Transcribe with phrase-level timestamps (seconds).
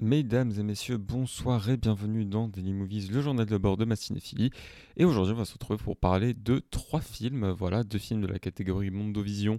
[0.00, 3.96] Mesdames et messieurs, bonsoir et bienvenue dans Daily Movies, le journal de bord de ma
[3.96, 4.50] cinéphilie.
[4.96, 8.28] Et aujourd'hui, on va se retrouver pour parler de trois films, voilà, deux films de
[8.28, 9.58] la catégorie Mondovision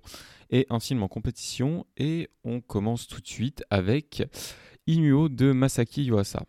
[0.50, 1.86] et un film en compétition.
[1.98, 4.24] Et on commence tout de suite avec
[4.88, 6.46] Inuo de Masaki Yuasa.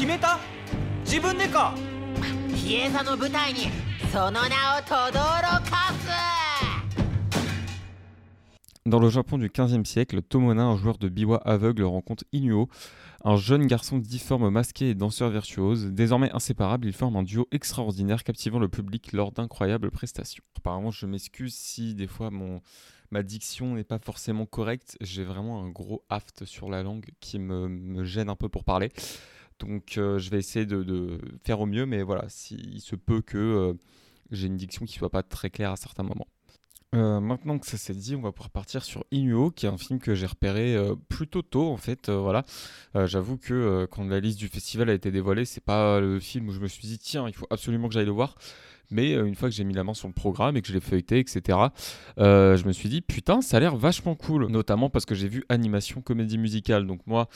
[0.00, 1.74] 決めてある決めた自分でか
[2.54, 3.68] 比叡座の舞台に
[4.12, 5.12] その名を轟
[5.70, 6.46] かす
[8.86, 12.68] Dans le Japon du XVe siècle, Tomona, un joueur de biwa aveugle, rencontre Inuo,
[13.24, 15.86] un jeune garçon difforme masqué et danseur virtuose.
[15.86, 20.44] Désormais inséparables, ils forment un duo extraordinaire captivant le public lors d'incroyables prestations.
[20.56, 22.60] Apparemment, je m'excuse si des fois mon,
[23.10, 24.96] ma diction n'est pas forcément correcte.
[25.00, 28.62] J'ai vraiment un gros aft sur la langue qui me, me gêne un peu pour
[28.62, 28.92] parler.
[29.61, 33.21] Donc euh, je vais essayer de, faire au mieux, mais voilà, si, il se peut
[33.21, 33.73] que euh,
[34.31, 36.27] j'ai une diction qui soit pas très claire à certains moments.
[36.93, 39.77] Euh, maintenant que ça s'est dit, on va pouvoir partir sur Inuo, qui est un
[39.77, 40.75] film que j'ai repéré
[41.07, 42.09] plutôt tôt en fait.
[42.09, 42.43] voilà,
[43.05, 46.51] j'avoue que quand la liste du festival a été dévoilée, c'est pas le film où
[46.51, 48.35] je me suis dit tiens, il faut absolument que j'aille le voir.
[48.93, 50.81] Mais une fois que j'ai mis la main sur le programme et que je l'ai
[50.81, 51.57] feuilleté, etc.,
[52.17, 54.47] je me suis dit putain, ça a l'air vachement cool.
[54.47, 56.85] Notamment parce que j'ai vu animation comédie musicale.
[56.85, 57.29] Donc moi,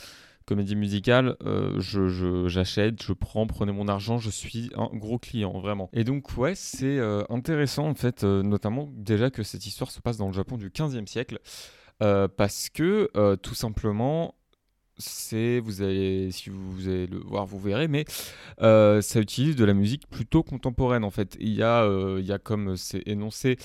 [0.46, 5.60] comédie musicale, euh, je- j'achète, je, prends, prenez mon argent, je suis un gros client,
[5.60, 5.90] vraiment.
[5.92, 10.00] Et donc, ouais, c'est euh, intéressant, en fait, euh, notamment déjà que cette histoire se
[10.00, 11.40] passe dans le Japon du 15e siècle,
[11.98, 13.10] parce que,
[13.42, 14.34] tout simplement,
[14.98, 18.04] c'est, vous allez, si vous, allez le voir, vous verrez, mais
[18.58, 21.36] ça utilise de la musique plutôt contemporaine, en fait.
[21.40, 21.86] Il y a,
[22.18, 23.56] il y a comme c'est énoncé,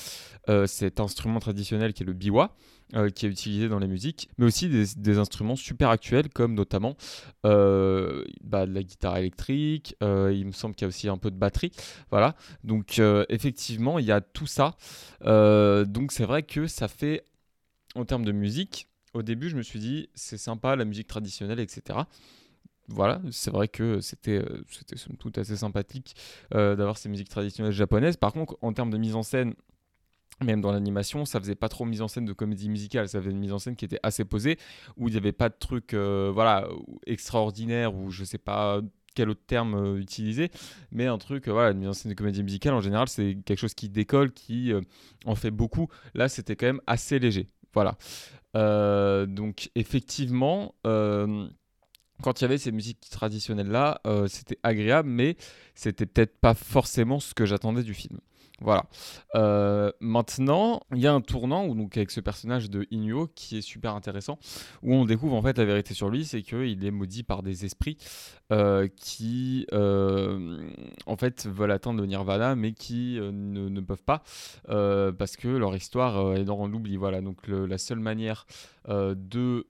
[0.65, 2.55] cet instrument traditionnel qui est le biwa,
[2.93, 6.97] euh, qui est utilisé dans les musiques, mais aussi des, instruments super actuels comme notamment
[7.45, 11.17] euh, bah, de la guitare électrique, euh, il me semble qu'il y a aussi un
[11.17, 11.71] peu de batterie,
[12.09, 12.35] voilà.
[12.65, 14.75] Donc effectivement, il y a tout ça.
[15.21, 17.23] Donc c'est vrai que ça fait,
[17.95, 21.61] en termes de musique, au début je me suis dit c'est sympa la musique traditionnelle,
[21.61, 21.99] etc.
[22.89, 24.43] Voilà, c'est vrai que c'était
[24.97, 26.13] somme toute assez sympathique
[26.51, 28.17] d'avoir ces musiques traditionnelles japonaises.
[28.17, 29.53] Par contre, en termes de mise en scène,
[30.43, 33.31] même dans l'animation, ça faisait pas trop mise en scène de comédie musicale, ça faisait
[33.31, 34.57] une mise en scène qui était assez posée,
[34.97, 36.67] où il n'y avait pas de trucs euh, voilà,
[37.05, 38.81] extraordinaires, ou je sais pas
[39.13, 40.51] quel autre terme euh, utiliser,
[40.91, 43.37] mais un truc, euh, voilà, une mise en scène de comédie musicale, en général, c'est
[43.45, 44.71] quelque chose qui décolle, qui
[45.25, 45.87] en fait beaucoup.
[46.13, 47.47] Là, c'était quand même assez léger.
[47.73, 47.97] Voilà.
[49.25, 50.75] Donc, effectivement,
[52.21, 55.35] quand il y avait ces musiques traditionnelles-là, euh, c'était agréable, mais
[55.75, 58.19] c'était peut-être pas forcément ce que j'attendais du film.
[58.61, 58.85] Voilà.
[59.33, 63.57] Euh, maintenant, il y a un tournant où, donc, avec ce personnage de Inuo qui
[63.57, 64.37] est super intéressant,
[64.83, 67.65] où on découvre en fait la vérité sur lui, c'est qu'il est maudit par des
[67.65, 67.97] esprits
[68.51, 70.59] euh, qui euh,
[71.07, 74.21] en fait veulent atteindre le nirvana, mais qui ne, peuvent pas
[74.67, 76.97] parce que leur histoire est dans l'oubli.
[76.97, 77.21] Voilà.
[77.21, 78.45] Donc la seule manière
[78.87, 79.65] de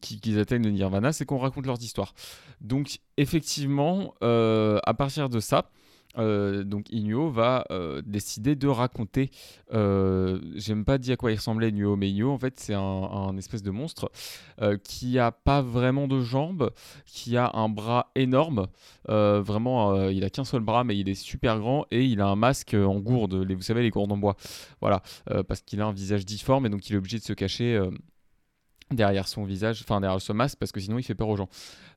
[0.00, 2.14] qui- qu'ils atteignent le nirvana, c'est qu'on raconte leurs histoires.
[2.62, 5.70] Donc effectivement, à partir de ça.
[6.18, 9.30] Euh, donc Inuo va euh, décider de raconter.
[9.72, 13.36] Euh, J'aime pas dire à quoi il ressemblait Inuo, mais Inuo en fait c'est un,
[13.36, 14.10] espèce de monstre
[14.82, 16.70] qui a pas vraiment de jambes,
[17.04, 18.66] qui a un bras énorme.
[19.08, 22.36] Vraiment, il a qu'un seul bras, mais il est super grand et il a un
[22.36, 23.34] masque en gourde.
[23.34, 24.36] Vous savez les gourdes en bois.
[24.80, 25.02] Voilà,
[25.48, 27.80] parce qu'il a un visage difforme et donc il est obligé de se cacher.
[28.90, 31.48] Derrière son visage, enfin derrière ce masque parce que sinon il fait peur aux gens.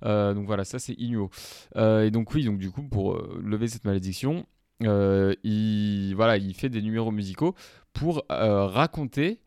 [0.04, 1.30] Euh, donc voilà, ça c'est Inuo.
[1.76, 4.46] Euh, et donc oui, donc du coup pour euh, lever cette malédiction,
[4.82, 7.54] il voilà, il fait des numéros musicaux
[7.94, 9.40] pour raconter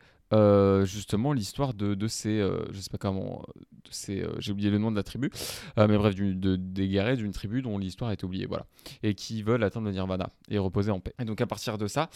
[0.83, 2.39] justement l'histoire de, ces,
[2.71, 3.43] je sais pas comment,
[3.91, 5.31] j'ai oublié le nom de la tribu,
[5.77, 8.65] mais bref, de, des guerriers d'une tribu dont l'histoire été oubliée, voilà,
[9.01, 11.13] et qui veulent atteindre le nirvana et reposer en paix.
[11.19, 12.09] Et donc à partir de ça,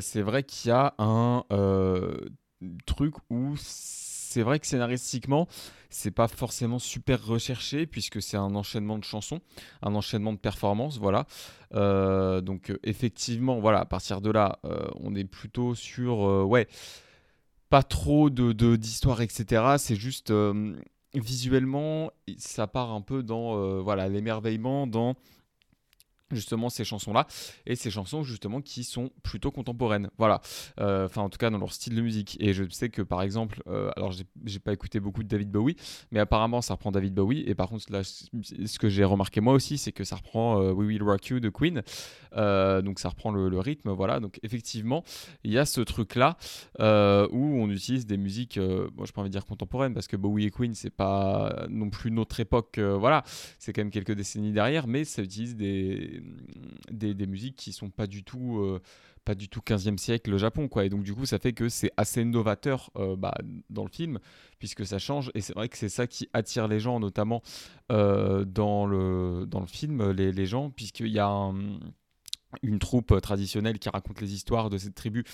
[0.00, 1.44] c'est vrai qu'il y a un
[2.86, 3.56] truc où
[4.32, 5.46] c'est vrai que scénaristiquement,
[5.90, 9.40] c'est pas forcément super recherché puisque c'est un enchaînement de chansons,
[9.82, 11.26] un enchaînement de performances, voilà.
[11.74, 16.66] Euh, donc euh, effectivement, voilà, à partir de là, euh, on est plutôt sur, ouais,
[17.68, 19.74] pas trop de d'histoire, etc.
[19.76, 20.32] C'est juste
[21.14, 25.14] visuellement, ça part un peu dans, voilà, l'émerveillement, dans
[26.34, 27.26] justement ces chansons là
[27.66, 30.10] et ces chansons justement qui sont plutôt contemporaines.
[30.18, 30.40] Voilà.
[30.80, 32.36] Euh, enfin en tout cas dans leur style de musique.
[32.40, 35.76] Et je sais que par exemple euh, alors j'ai- pas écouté beaucoup de David Bowie
[36.12, 37.42] mais apparemment ça reprend David Bowie.
[37.46, 40.72] Et par contre là ce que j'ai remarqué moi aussi c'est que ça reprend euh,
[40.72, 41.82] We Will Rock You de Queen.
[42.36, 44.20] Euh, donc ça reprend le, rythme voilà.
[44.20, 45.04] Donc effectivement
[45.44, 46.36] il y a ce truc là
[46.78, 50.46] où on utilise des musiques bon je pas envie de dire contemporaines parce que Bowie
[50.46, 53.24] et Queen c'est pas non plus notre époque voilà.
[53.58, 56.21] C'est quand même quelques décennies derrière, mais ça utilise des,
[56.90, 58.80] des, musiques qui sont pas du tout, euh,
[59.24, 60.84] pas du tout 15e siècle au Japon, quoi.
[60.84, 63.34] Et donc, du coup, ça fait que c'est assez novateur euh, bah,
[63.70, 64.18] dans le film,
[64.58, 65.30] puisque ça change.
[65.34, 67.42] Et c'est vrai que c'est ça qui attire les gens, notamment
[67.90, 71.78] euh, dans, le, dans le film, les, les gens, puisqu'il y a un
[72.62, 75.24] une troupe euh, traditionnelle qui raconte les histoires de cette tribu,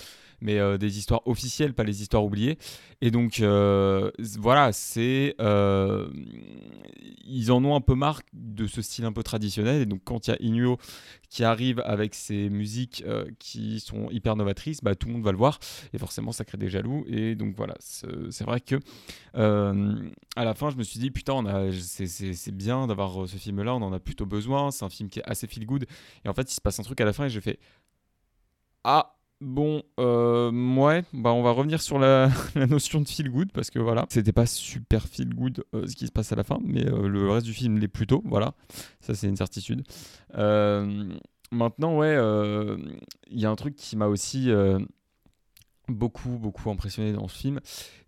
[0.41, 2.57] mais euh, des histoires officielles, pas les histoires oubliées.
[3.01, 5.35] Et donc, euh, voilà, c'est.
[7.25, 9.81] ils en ont un peu marre de ce style un peu traditionnel.
[9.81, 10.77] Et donc, quand il y a Inuo
[11.29, 15.31] qui arrive avec ses musiques euh, qui sont hyper novatrices, bah, tout le monde va
[15.31, 15.59] le voir.
[15.93, 17.05] Et forcément, ça crée des jaloux.
[17.07, 18.75] Et donc, voilà, c'est vrai que.
[19.35, 23.75] euh, à la fin, je me suis dit, putain, c'est- bien d'avoir euh, ce film-là,
[23.75, 24.71] on en a plutôt besoin.
[24.71, 25.85] C'est un film qui est assez feel good.
[26.25, 27.59] Et en fait, il se passe un truc à la fin et j'ai fait
[28.83, 33.69] Ah, bon, euh, ouais, bah on va revenir sur la, notion de feel good parce
[33.69, 36.59] que voilà, c'était pas super feel good euh, ce qui se passe à la fin,
[36.63, 38.53] mais euh, le reste du film l'est plutôt, voilà,
[38.99, 39.83] ça c'est une certitude.
[41.51, 42.15] Maintenant, ouais,
[43.31, 44.51] il y a un truc qui m'a aussi.
[45.89, 47.59] Beaucoup beaucoup impressionné dans ce film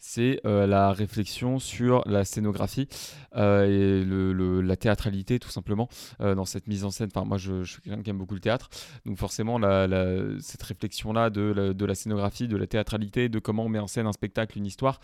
[0.02, 2.88] c'est euh, la réflexion sur la scénographie
[3.36, 5.88] euh, et le- la théâtralité tout simplement
[6.22, 7.10] euh, dans cette mise en scène.
[7.14, 8.70] Enfin, moi, je, je suis quelqu'un qui aime beaucoup le théâtre,
[9.06, 9.88] donc forcément, la-
[10.40, 13.88] cette réflexion-là de, la- de la scénographie, de la théâtralité, de comment on met en
[13.88, 15.00] scène un spectacle, une histoire,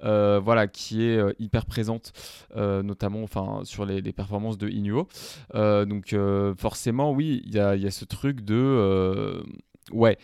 [0.00, 2.12] voilà, qui est hyper présente,
[2.54, 5.08] notamment, enfin, sur les, performances de Inuo.
[5.54, 6.14] Donc,
[6.58, 9.42] forcément, oui, il y y a ce truc de
[9.92, 10.16] Ouais,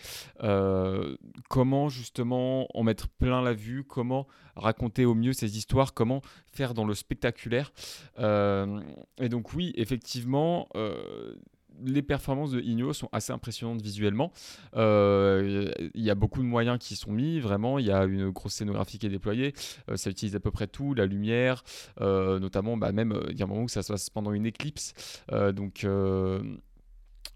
[0.43, 1.17] euh,
[1.49, 4.27] comment justement en mettre plein la vue, comment
[4.57, 6.23] raconter au mieux ces histoires, comment
[6.53, 7.73] faire dans le spectaculaire?
[8.19, 8.81] Euh,
[9.21, 11.35] et donc oui, effectivement, euh,
[11.85, 14.33] les performances de Igno sont assez impressionnantes visuellement.
[14.75, 17.79] Il y a beaucoup de moyens qui sont mis, vraiment.
[17.79, 19.53] Il y a une grosse scénographie qui est déployée.
[19.95, 21.63] Ça utilise à peu près tout, la lumière,
[22.01, 24.93] notamment bah, même, il y a un moment où ça se passe pendant une éclipse.
[25.55, 25.87] Donc...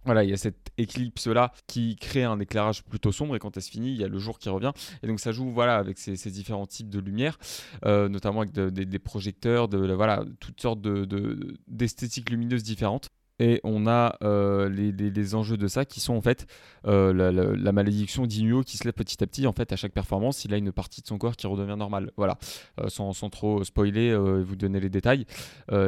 [0.05, 3.63] voilà, il y a cette éclipse-là qui crée un éclairage plutôt sombre et quand elle
[3.63, 4.73] se finit, il y a le jour qui revient.
[5.03, 7.39] Et donc ça joue voilà, avec ces, différents types de lumière,
[7.85, 13.11] euh, notamment avec de- des- projecteurs, de, voilà, toutes sortes de- de- d'esthétiques lumineuses différentes.
[13.39, 16.47] Et on a euh, les, enjeux de ça qui sont en fait
[16.87, 19.47] euh, la, malédiction d'Inuo qui se lève petit à petit.
[19.47, 22.11] En fait, à chaque performance, il a une partie de son corps qui redevient normale.
[22.17, 22.39] Voilà,
[22.81, 25.27] Euh, sans, trop spoiler vous donner les détails.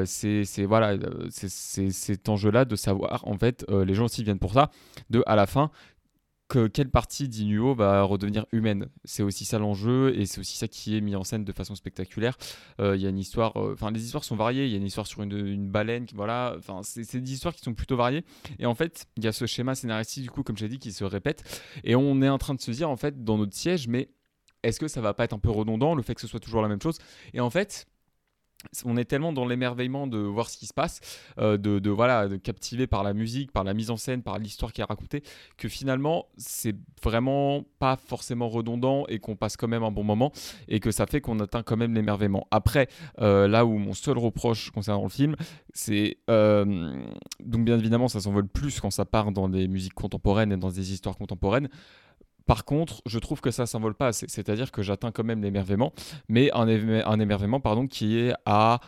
[0.05, 0.97] C'est voilà,
[1.31, 4.71] c'est- cet enjeu-là de savoir, en fait, les gens aussi viennent pour ça,
[5.11, 5.71] de à la fin,
[6.55, 8.89] que quelle partie d'Inuo va redevenir humaine?
[9.05, 11.75] C'est aussi ça l'enjeu et c'est aussi ça qui est mis en scène de façon
[11.75, 12.37] spectaculaire.
[12.81, 14.67] Euh, Il y a une histoire, euh, enfin les histoires sont variées.
[14.67, 16.55] Il y a une histoire sur une, baleine, qui- voilà.
[16.57, 18.25] Enfin c'est des histoires qui sont plutôt variées.
[18.61, 20.93] Et en fait, il y a ce schéma scénaristique du coup, comme j'ai dit, qui
[20.93, 21.43] se répète.
[21.83, 24.11] Et on est en train de se dire en fait dans notre siège, mais
[24.63, 26.63] est-ce que ça va pas être un peu redondant le fait que ce soit toujours
[26.63, 26.99] la même chose?
[27.33, 27.87] Et en fait
[28.85, 31.01] on est tellement dans l'émerveillement de voir ce qui se passe,
[31.39, 34.73] euh, de, voilà, de captiver par la musique, par la mise en scène, par l'histoire
[34.73, 35.23] qui est racontée,
[35.57, 40.33] que finalement c'est vraiment pas forcément redondant et qu'on passe quand même un bon moment
[40.69, 42.47] et que ça fait qu'on atteint quand même l'émerveillement.
[42.51, 42.89] Après,
[43.21, 45.37] euh, là où mon seul reproche concernant le film,
[45.73, 46.95] c'est euh,
[47.41, 50.71] donc bien évidemment ça s'envole plus quand ça part dans des musiques contemporaines et dans
[50.71, 51.69] des histoires contemporaines.
[52.47, 54.27] Par contre, je trouve que ça s'envole pas assez.
[54.29, 55.93] C'est-à-dire que j'atteins quand même l'émerveillement,
[56.29, 58.81] mais un, éme- un émerveillement pardon, qui est à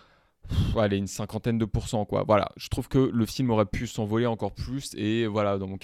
[0.99, 2.05] une cinquantaine de pourcents.
[2.05, 2.25] Quoi.
[2.27, 4.95] Voilà, je trouve que le film aurait pu s'envoler encore plus.
[4.95, 5.77] Et voilà, dans mon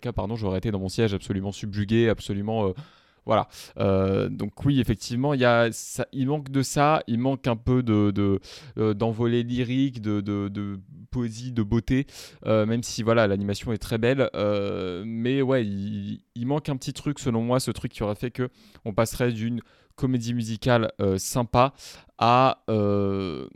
[0.00, 2.68] cas pardon, j'aurais été dans mon siège absolument subjugué, absolument.
[2.68, 2.72] euh,
[3.30, 3.46] voilà.
[3.78, 10.02] Euh, donc oui, effectivement, il, manque de ça, il manque un peu euh, d'envolée lyrique,
[10.02, 10.80] de,
[11.12, 12.08] poésie, de beauté,
[12.46, 14.28] euh, même si voilà, l'animation est très belle.
[15.06, 18.48] mais ouais, il, manque un petit truc selon moi, ce truc qui aurait fait que
[18.84, 19.60] on passerait d'une
[19.94, 21.72] comédie musicale sympa
[22.20, 23.48] à euh,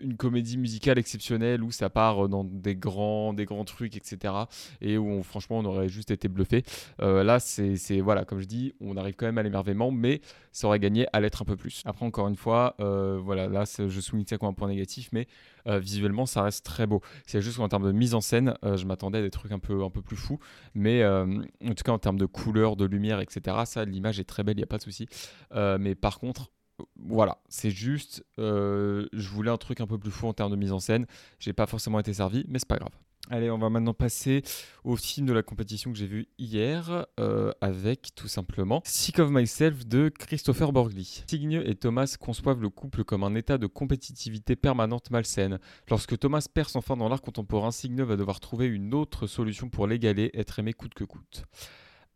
[0.00, 4.48] une comédie musicale exceptionnelle où ça part dans des grands, des grands trucs, etc.
[4.80, 6.62] Et où on- franchement on aurait juste été bluffé.
[7.00, 10.20] Euh, là, c'est voilà, comme je dis, on arrive quand même à l'émerveillement, mais
[10.52, 11.82] ça aurait gagné à l'être un peu plus.
[11.84, 15.26] Après, encore une fois, euh, voilà, là je souligne ça comme un point négatif, mais
[15.66, 17.00] euh, visuellement ça reste très beau.
[17.26, 19.58] C'est juste qu'en termes de mise en scène, euh, je m'attendais à des trucs un
[19.58, 20.38] peu, un peu plus fous,
[20.74, 21.24] mais euh,
[21.64, 23.56] en tout cas en termes de couleur, de lumière, etc.
[23.66, 25.08] Ça, l'image est très belle, il n'y a pas de souci.
[25.54, 26.50] Euh, mais par contre,
[26.96, 30.56] voilà, c'est juste, euh, je voulais un truc un peu plus fou en termes de
[30.56, 31.06] mise en scène.
[31.38, 32.92] J'ai pas forcément été servi, mais c'est pas grave.
[33.30, 34.42] Allez, on va maintenant passer
[34.84, 39.30] au film de la compétition que j'ai vu hier euh, avec tout simplement Sick of
[39.30, 41.24] Myself de Christopher Borgli.
[41.28, 45.58] Signe et Thomas conçoivent le couple comme un état de compétitivité permanente malsaine.
[45.90, 49.68] Lorsque Thomas perd son fin dans l'art contemporain, Signe va devoir trouver une autre solution
[49.68, 51.44] pour l'égaler, être aimé coûte que coûte.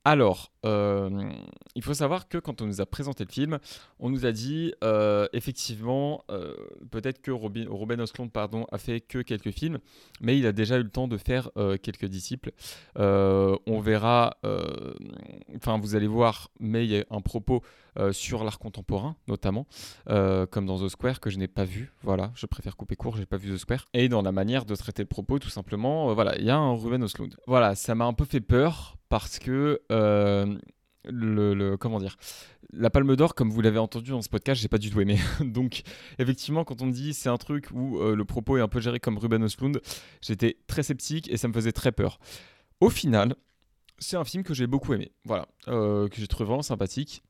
[0.05, 1.31] Alors, euh,
[1.77, 3.61] il faut savoir que quand on nous a présenté le film,
[4.01, 6.55] on nous a dit euh, effectivement, euh,
[6.91, 7.67] peut-être que Robin,
[8.33, 9.79] pardon, a fait que quelques films,
[10.21, 11.51] mais il a déjà eu le temps de faire
[11.83, 12.51] quelques disciples.
[12.97, 14.37] on verra,
[15.55, 17.63] enfin vous allez voir, mais il y a un propos
[18.13, 19.67] sur l'art contemporain notamment,
[20.07, 21.93] comme dans The Square que je n'ai pas vu.
[22.03, 23.87] Voilà, je préfère couper court, j'ai pas vu The Square.
[23.95, 26.75] Et dans la manière de traiter le propos, tout simplement, voilà, il y a un
[26.75, 27.37] Ruben Östlund.
[27.47, 30.59] Voilà, ça m'a un peu fait peur parce que euh,
[31.05, 32.17] le, comment dire
[32.73, 35.19] la Palme d'Or, comme vous l'avez entendu dans ce podcast, j'ai pas du tout aimé.
[35.41, 35.83] Donc
[36.19, 38.81] effectivement, quand on me dit c'est un truc où euh, le propos est un peu
[38.81, 39.81] géré comme Ruben Östlund,
[40.23, 42.19] j'étais très sceptique et ça me faisait très peur.
[42.81, 43.37] Au final,
[43.99, 47.23] c'est un film que j'ai beaucoup aimé, voilà, euh, que j'ai trouvé vraiment sympathique.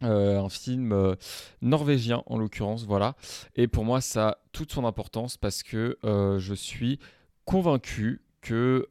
[0.00, 1.16] Un film
[1.62, 3.14] norvégien en l'occurrence, voilà.
[3.56, 6.98] Et pour moi, ça a toute son importance parce que je suis
[7.44, 8.88] convaincu que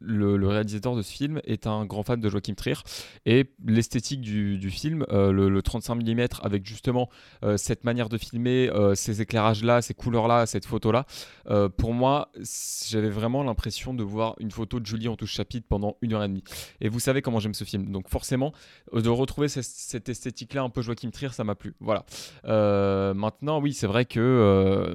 [0.00, 2.76] le, réalisateur de ce film est un grand fan de Joachim Trier
[3.24, 7.08] et l'esthétique du, film, euh, le, 35 mm avec justement
[7.42, 11.06] euh, cette manière de filmer, euh, ces éclairages-là, ces couleurs-là, cette photo-là,
[11.76, 12.30] pour moi,
[12.88, 16.24] j'avais vraiment l'impression de voir une photo de Julie en touche chapitre pendant une heure
[16.24, 16.44] et demie.
[16.80, 18.52] Et vous savez comment j'aime ce film, donc forcément,
[18.92, 21.74] de retrouver cette, cette esthétique-là un peu Joachim Trier, ça m'a plu.
[21.80, 22.04] Voilà.
[23.14, 24.94] maintenant, oui, c'est vrai que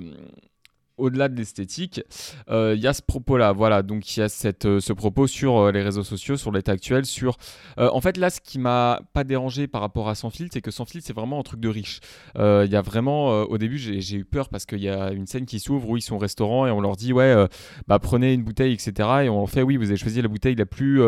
[1.02, 2.02] au-delà de l'esthétique,
[2.50, 3.52] euh, il y a ce propos-là.
[3.52, 6.52] Voilà, donc il y a cette, euh, ce propos sur euh, les réseaux sociaux, sur
[6.52, 7.38] l'état actuel, sur...
[7.78, 10.72] en fait, là, ce qui m'a pas dérangé par rapport à Sans filtre, c'est que
[10.72, 12.00] Sans filtre, c'est vraiment un truc de riche.
[12.38, 13.42] Il y a vraiment...
[13.44, 16.02] au début, j'ai eu peur parce qu'il y a une scène qui s'ouvre où ils
[16.02, 17.48] sont au restaurant et on leur dit, ouais,
[17.88, 19.10] bah, prenez une bouteille, etc.
[19.24, 21.02] Et on fait, oui, vous avez choisi la bouteille la plus,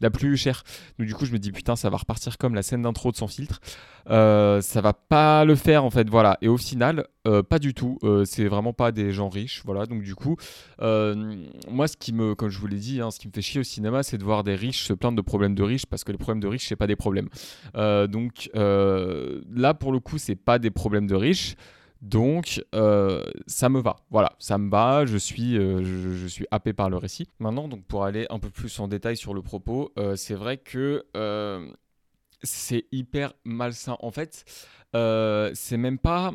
[0.00, 0.64] la plus chère.
[0.98, 3.16] Donc du coup, je me dis, putain, ça va repartir comme la scène d'intro de
[3.16, 3.60] Sans filtre.
[4.06, 6.38] Ça va pas le faire, en fait, voilà.
[6.40, 7.06] Et au final,
[7.48, 7.98] pas du tout.
[8.24, 9.62] c'est vraiment pas des gens riches.
[9.64, 10.36] Voilà, donc du coup,
[10.80, 11.36] euh,
[11.70, 13.60] moi, ce qui me, comme je vous l'ai dit, hein, ce qui me fait chier
[13.60, 16.12] au cinéma, c'est de voir des riches se plaindre de problèmes de riches parce que
[16.12, 17.28] les problèmes de riches, c'est pas des problèmes.
[17.76, 21.54] Euh, donc euh, là, pour le coup, c'est pas des problèmes de riches.
[22.02, 22.62] Donc,
[23.46, 23.96] ça me va.
[24.10, 25.06] Voilà, ça me va.
[25.06, 27.30] Je suis, je, suis happé par le récit.
[27.38, 31.02] Maintenant, donc pour aller un peu plus en détail sur le propos, c'est vrai que
[32.44, 33.96] c'est hyper malsain.
[34.00, 34.44] En fait,
[34.92, 36.32] c'est même pas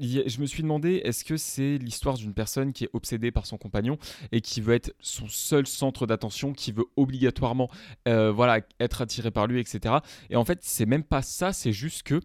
[0.00, 3.58] je me suis demandé, est-ce que c'est l'histoire d'une personne qui est obsédée par son
[3.58, 3.98] compagnon
[4.32, 7.68] et qui veut être son seul centre d'attention, qui veut obligatoirement
[8.06, 9.96] euh, voilà, être attiré par lui, etc.
[10.30, 12.20] Et en fait, c'est même pas ça, c'est juste que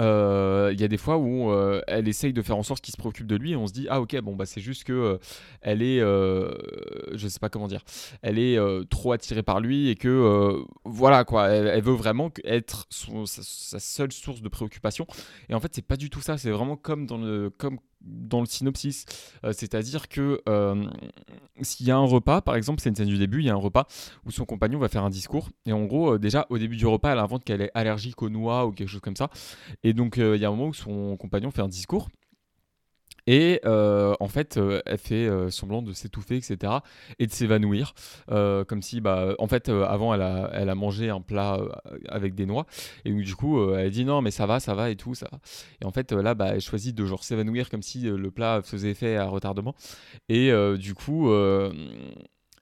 [0.00, 2.92] euh, il y a des fois où euh, elle essaye de faire en sorte qu'il
[2.92, 4.92] se préoccupe de lui et on se dit ah ok bon bah c'est juste que
[4.92, 5.18] euh,
[5.60, 7.82] elle est je sais pas comment dire
[8.22, 11.48] elle est trop attirée par lui et que voilà quoi.
[11.48, 15.06] Elle, veut vraiment être sa, seule source de préoccupation.
[15.48, 16.38] Et en fait c'est pas du tout ça.
[16.38, 19.04] C'est vraiment comme dans le comme dans le synopsis.
[19.44, 20.84] Euh, c'est-à-dire que euh,
[21.60, 23.54] s'il y a un repas, par exemple, c'est une scène du début, il y a
[23.54, 23.86] un repas
[24.24, 25.48] où son compagnon va faire un discours.
[25.66, 28.30] Et en gros, euh, déjà, au début du repas, elle invente qu'elle est allergique aux
[28.30, 29.30] noix ou quelque chose comme ça.
[29.82, 32.08] Et donc, il y a un moment où son compagnon fait un discours.
[33.28, 36.72] Et euh, en fait, euh, elle fait euh, semblant de s'étouffer, etc.
[37.18, 37.92] Et de s'évanouir.
[38.26, 41.60] comme si, bah, en fait, avant, elle a, elle a mangé un plat
[42.08, 42.64] avec des noix.
[43.04, 45.14] Et donc, du coup, elle dit non, mais ça va, ça va et tout.
[45.14, 45.28] Ça
[45.82, 48.92] Et en fait, là, bah, elle choisit de genre s'évanouir comme si le plat faisait
[48.92, 49.74] effet à retardement.
[50.30, 51.30] Et du coup.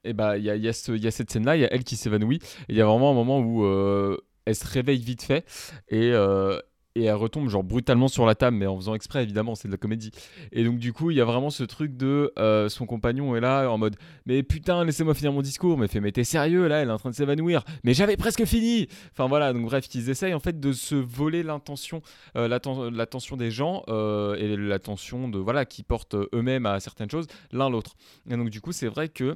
[0.03, 1.95] et bah, il y a, y, y a, cette scène-là, il y a elle qui
[1.95, 2.41] s'évanouit.
[2.67, 3.65] Et il y a vraiment un moment où
[4.45, 5.45] elle se réveille vite fait.
[5.87, 6.11] Et,
[6.97, 9.73] et elle retombe genre brutalement sur la table, mais en faisant exprès évidemment, c'est de
[9.73, 10.11] la comédie.
[10.51, 13.39] Et donc du coup, il y a vraiment ce truc de euh, son compagnon est
[13.39, 16.77] là en mode mais putain, laissez-moi finir mon discours, mais fait mais t'es sérieux là,
[16.77, 18.87] elle est en train de s'évanouir, mais j'avais presque fini.
[19.11, 22.01] Enfin voilà, donc bref, qu'ils essayent en fait de se voler l'intention,
[22.35, 27.27] euh, l'attention des gens euh, et l'attention de voilà qui portent eux-mêmes à certaines choses
[27.51, 27.95] l'un l'autre.
[28.29, 29.35] Et donc du coup, c'est vrai que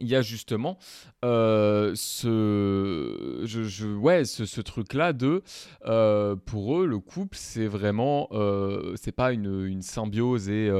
[0.00, 0.78] il y a justement
[1.24, 5.42] euh, ce, je, ouais, ce, truc-là de,
[5.86, 10.70] euh, pour eux, le couple, c'est vraiment, euh, c'est pas une, symbiose et,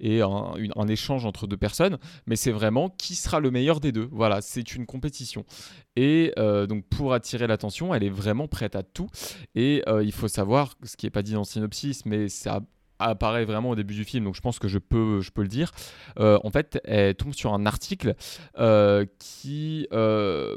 [0.00, 4.08] et un, échange entre deux personnes, mais c'est vraiment qui sera le meilleur des deux.
[4.12, 5.44] Voilà, c'est une compétition.
[5.96, 9.08] Et donc, pour attirer l'attention, elle est vraiment prête à tout.
[9.54, 12.60] Et il faut savoir, ce qui n'est pas dit dans le synopsis, mais ça
[13.08, 15.48] apparaît vraiment au début du film, donc je pense que je peux, je peux le
[15.48, 15.72] dire.
[16.18, 18.14] Euh, en fait, elle tombe sur un article
[18.58, 20.56] euh, qui euh,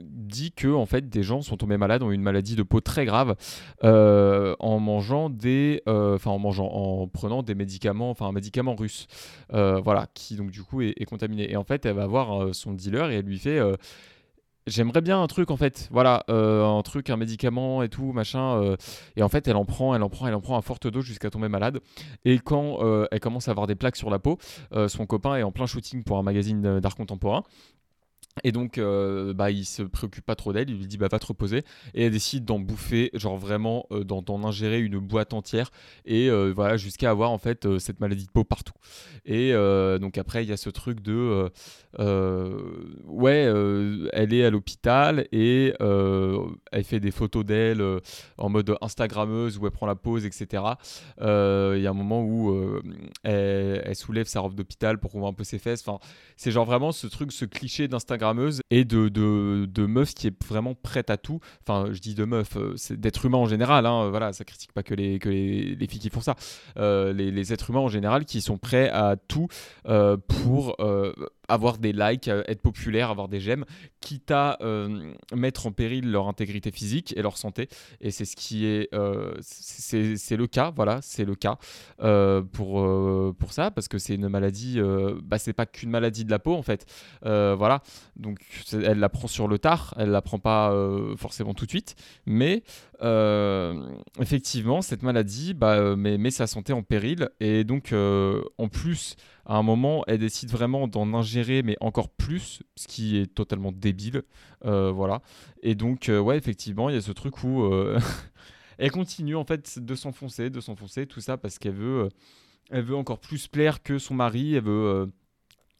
[0.00, 2.80] dit que en fait des gens sont tombés malades, ont eu une maladie de peau
[2.80, 3.36] très grave
[3.82, 9.06] en mangeant des, enfin en mangeant, en prenant des médicaments, enfin un médicament russe,
[9.50, 11.50] voilà, qui donc du coup est, est, contaminé.
[11.50, 13.60] Et en fait, elle va voir son dealer et elle lui fait
[14.66, 15.88] j'aimerais bien un truc en fait.
[15.90, 18.76] Voilà euh, un truc un médicament et tout machin euh,
[19.16, 21.04] et en fait elle en prend elle en prend elle en prend à forte dose
[21.04, 21.80] jusqu'à tomber malade.
[22.24, 24.38] Et quand euh, elle commence à avoir des plaques sur la peau
[24.88, 27.42] son copain est en plein shooting pour un magazine d'art contemporain
[28.42, 31.20] et donc, euh, bah, il se préoccupe pas trop d'elle, il lui dit bah va
[31.20, 31.62] te reposer,
[31.94, 35.70] et elle décide d'en bouffer, genre vraiment euh, d'en, ingérer une boîte entière,
[36.04, 38.74] et euh, voilà jusqu'à avoir en fait cette maladie de peau partout.
[39.24, 39.52] Et
[40.00, 41.48] donc après il y a ce truc de
[43.06, 43.52] ouais,
[44.12, 47.82] elle est à l'hôpital et elle fait des photos d'elle
[48.36, 50.62] en mode Instagrammeuse où elle prend la pause, etc.
[51.20, 52.54] Il y a un moment où
[53.22, 55.84] elle, soulève sa robe d'hôpital pour qu'on voit un peu ses fesses.
[56.36, 58.23] C'est genre vraiment ce truc, ce cliché d'Instagram
[58.70, 61.40] et de, de, meuf qui est vraiment prête à tout.
[61.62, 63.86] Enfin, je dis de meuf, euh, c'est d'être humain en général.
[63.86, 65.18] Hein, voilà, ça critique pas que les,
[65.88, 66.36] filles qui font ça.
[66.78, 69.48] Euh, les, les, êtres humains en général qui sont prêts à tout
[69.88, 70.76] euh, pour
[71.48, 73.64] avoir des likes, être populaire, avoir des j'aime,
[74.00, 74.58] quitte à
[75.32, 77.68] mettre en péril leur intégrité physique et leur santé.
[78.00, 78.88] Et c'est ce qui est,
[79.40, 81.58] c'est le cas, voilà, c'est le cas
[82.52, 84.80] pour pour ça parce que c'est une maladie,
[85.22, 86.86] bah c'est pas qu'une maladie de la peau en fait,
[87.22, 87.82] voilà.
[88.16, 88.38] Donc
[88.72, 91.96] elle la prend sur le tard, elle la prend pas euh, forcément tout de suite,
[92.26, 98.68] mais euh, effectivement cette maladie bah, euh, met, sa santé en péril et donc en
[98.68, 103.26] plus à un moment elle décide vraiment d'en ingérer mais encore plus, ce qui est
[103.34, 104.22] totalement débile,
[104.62, 105.22] voilà.
[105.62, 107.68] Et donc ouais effectivement il y a ce truc où
[108.78, 112.08] elle continue en fait de s'enfoncer, de s'enfoncer, tout ça parce qu'elle veut,
[112.70, 115.12] elle veut encore plus plaire que son mari, elle veut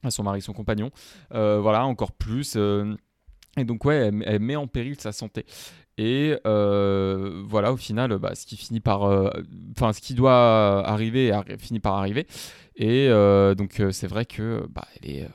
[0.05, 0.91] à son mari, son compagnon.
[1.33, 2.57] Euh, voilà, encore plus.
[3.57, 5.45] Euh, et donc, ouais, elle, met en péril sa santé.
[5.97, 9.03] Et euh, voilà, au final, bah, ce qui finit par.
[9.77, 12.27] Enfin, ce qui doit arriver finit par arriver.
[12.77, 13.09] Et
[13.57, 14.67] donc, c'est vrai que.
[14.71, 15.29] Bah, elle est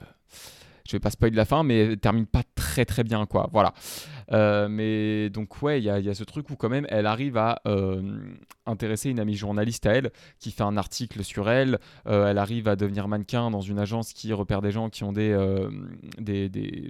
[0.90, 3.48] je vais pas spoiler la fin, mais elle termine pas très très bien, quoi.
[3.54, 3.74] Voilà.
[4.32, 7.62] Euh, mais donc, ouais, il y, a ce truc où, quand même, elle arrive à
[7.68, 8.20] euh,
[8.66, 11.80] intéresser une amie journaliste à elle qui fait un article sur elle.
[12.08, 15.14] Euh, elle arrive à devenir mannequin dans une agence qui repère des gens qui ont
[15.14, 15.32] des,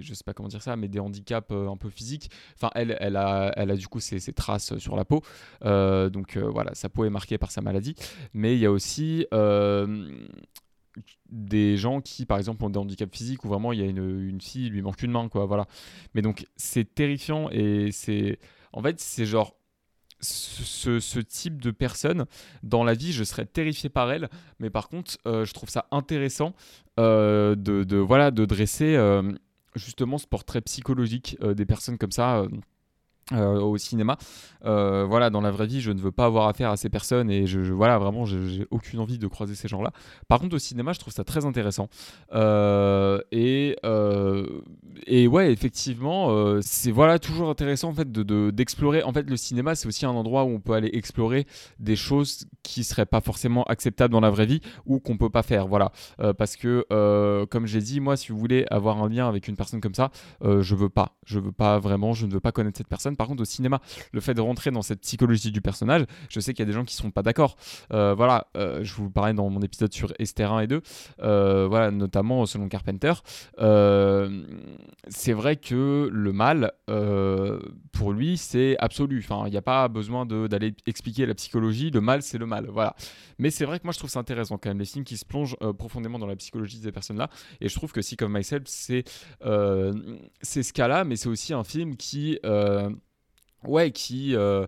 [0.00, 2.30] je sais pas comment dire ça, mais des handicaps un peu physiques.
[2.56, 5.22] Enfin, elle, elle a, elle a du coup ses, ses traces sur la peau.
[5.62, 7.94] donc, voilà, sa peau est marquée par sa maladie.
[8.32, 9.26] Mais il y a aussi
[11.28, 14.28] des gens qui, par exemple, ont des handicaps physiques où vraiment il y a une,
[14.28, 15.66] une fille, il lui manque une main, quoi, voilà.
[16.14, 18.38] Mais donc, c'est terrifiant et c'est.
[18.72, 19.56] En fait, c'est genre.
[20.22, 22.26] Ce, ce, type de personne
[22.62, 25.86] dans la vie je serais terrifié par elle mais par contre euh, je trouve ça
[25.92, 26.54] intéressant
[26.98, 29.32] euh, de, de, voilà de dresser euh,
[29.76, 32.44] justement ce portrait psychologique des personnes comme ça
[33.32, 34.18] euh, au cinéma.
[34.64, 37.30] Euh, voilà, dans la vraie vie, je ne veux pas avoir affaire à ces personnes
[37.30, 39.92] et je, voilà, vraiment, j'ai aucune envie de croiser ces gens-là.
[40.26, 41.88] Par contre, au cinéma, je trouve ça très intéressant.
[42.34, 43.76] Euh, et,
[45.06, 49.02] et ouais, effectivement, c'est voilà toujours intéressant en fait de d'explorer.
[49.02, 51.46] en fait, le cinéma, c'est aussi un endroit où on peut aller explorer
[51.78, 55.42] des choses qui seraient pas forcément acceptables dans la vraie vie ou qu'on peut pas
[55.42, 55.68] faire.
[55.68, 55.92] Voilà,
[56.36, 56.84] parce que
[57.50, 60.10] comme j'ai dit, moi, si vous voulez avoir un lien avec une personne comme ça,
[60.42, 63.28] je veux pas, je veux pas vraiment, je ne veux pas connaître cette personne par
[63.28, 66.60] contre, au cinéma, le fait de rentrer dans cette psychologie du personnage, je sais qu'il
[66.60, 67.56] y a des gens qui ne sont pas d'accord.
[67.92, 70.80] Euh, voilà, euh, je vous parlais dans mon épisode sur Esther 1 et 2,
[71.20, 73.12] euh, voilà, notamment selon Carpenter.
[73.58, 76.72] c'est vrai que le mal,
[77.92, 79.22] pour lui, c'est absolu.
[79.22, 81.90] Enfin, il n'y a pas besoin d'aller expliquer la psychologie.
[81.90, 82.68] Le mal, c'est le mal.
[82.70, 82.96] Voilà.
[83.38, 85.26] Mais c'est vrai que moi, je trouve ça intéressant quand même, les films qui se
[85.26, 87.28] plongent profondément dans la psychologie de ces personnes-là.
[87.60, 89.04] Et je trouve que si, comme Myself, c'est
[89.42, 92.38] ce cas-là, mais c'est aussi un film qui
[93.66, 94.66] ouais, qui euh,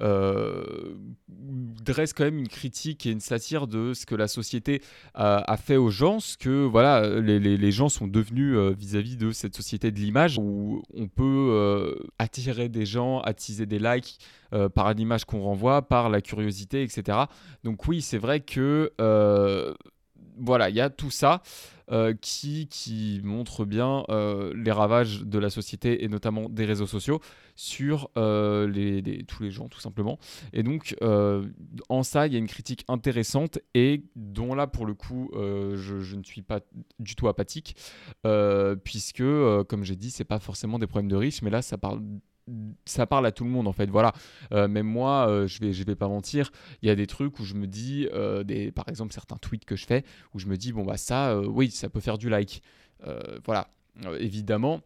[0.00, 0.94] euh,
[1.28, 4.82] dresse quand même une critique et une satire de ce que la société
[5.14, 9.54] a, fait aux gens, ce que voilà, les, gens sont devenus euh, vis-à-vis de cette
[9.54, 14.18] société de l'image où on peut attirer des gens, attiser des likes
[14.74, 17.18] par l'image qu'on renvoie, par la curiosité, etc.
[17.62, 18.92] Donc oui, c'est vrai que
[20.38, 21.42] voilà, il y a tout ça.
[22.20, 24.04] Qui, qui montre bien
[24.54, 27.20] les ravages de la société et notamment des réseaux sociaux
[27.60, 30.18] sur euh, les, tous les gens tout simplement.
[30.52, 30.96] Et donc
[31.88, 36.00] en ça, il y a une critique intéressante et dont là pour le coup, je,
[36.00, 36.60] je, ne suis pas
[36.98, 37.76] du tout apathique
[38.84, 39.24] puisque
[39.68, 42.00] comme j'ai dit, c'est pas forcément des problèmes de riches, mais là ça parle
[42.84, 43.90] ça parle à tout le monde en fait.
[43.90, 44.12] Voilà.
[44.52, 46.50] Euh, même moi euh, je vais je vais pas mentir
[46.82, 49.64] il y a des trucs où je me dis euh, des par exemple certains tweets
[49.64, 52.18] que je fais où je me dis bon bah ça euh, oui ça peut faire
[52.18, 52.62] du like.
[53.06, 53.68] Euh, voilà.
[54.04, 54.80] Euh, évidemment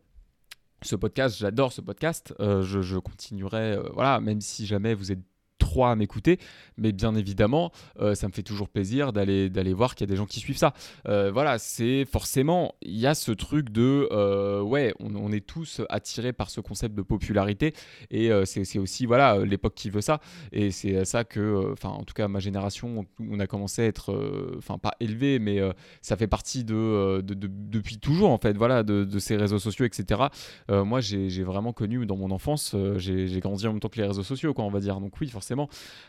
[0.86, 5.22] ce podcast j'adore ce podcast Euh, je, continuerai euh, voilà même si jamais vous êtes
[5.58, 6.38] trois à m'écouter.
[6.76, 10.12] Mais bien évidemment euh, ça me fait toujours plaisir d'aller d'aller voir qu'il y a
[10.12, 10.72] des gens qui suivent ça.
[11.08, 15.80] Euh, voilà c'est forcément il y a ce truc de euh, ouais on, est tous
[15.88, 17.72] attirés par ce concept de popularité.
[18.10, 20.20] Et c'est aussi voilà l'époque qui veut ça.
[20.52, 24.54] Et c'est ça que enfin en tout cas ma génération on a commencé à être
[24.58, 25.60] enfin pas élevé mais
[26.02, 29.84] ça fait partie de, de- de- depuis toujours en fait voilà de, ces réseaux sociaux
[29.86, 30.22] etc
[30.68, 34.22] moi j'ai vraiment connu dans mon enfance j'ai grandi en même temps que les réseaux
[34.22, 35.00] sociaux quoi on va dire.
[35.00, 35.43] Donc oui forcément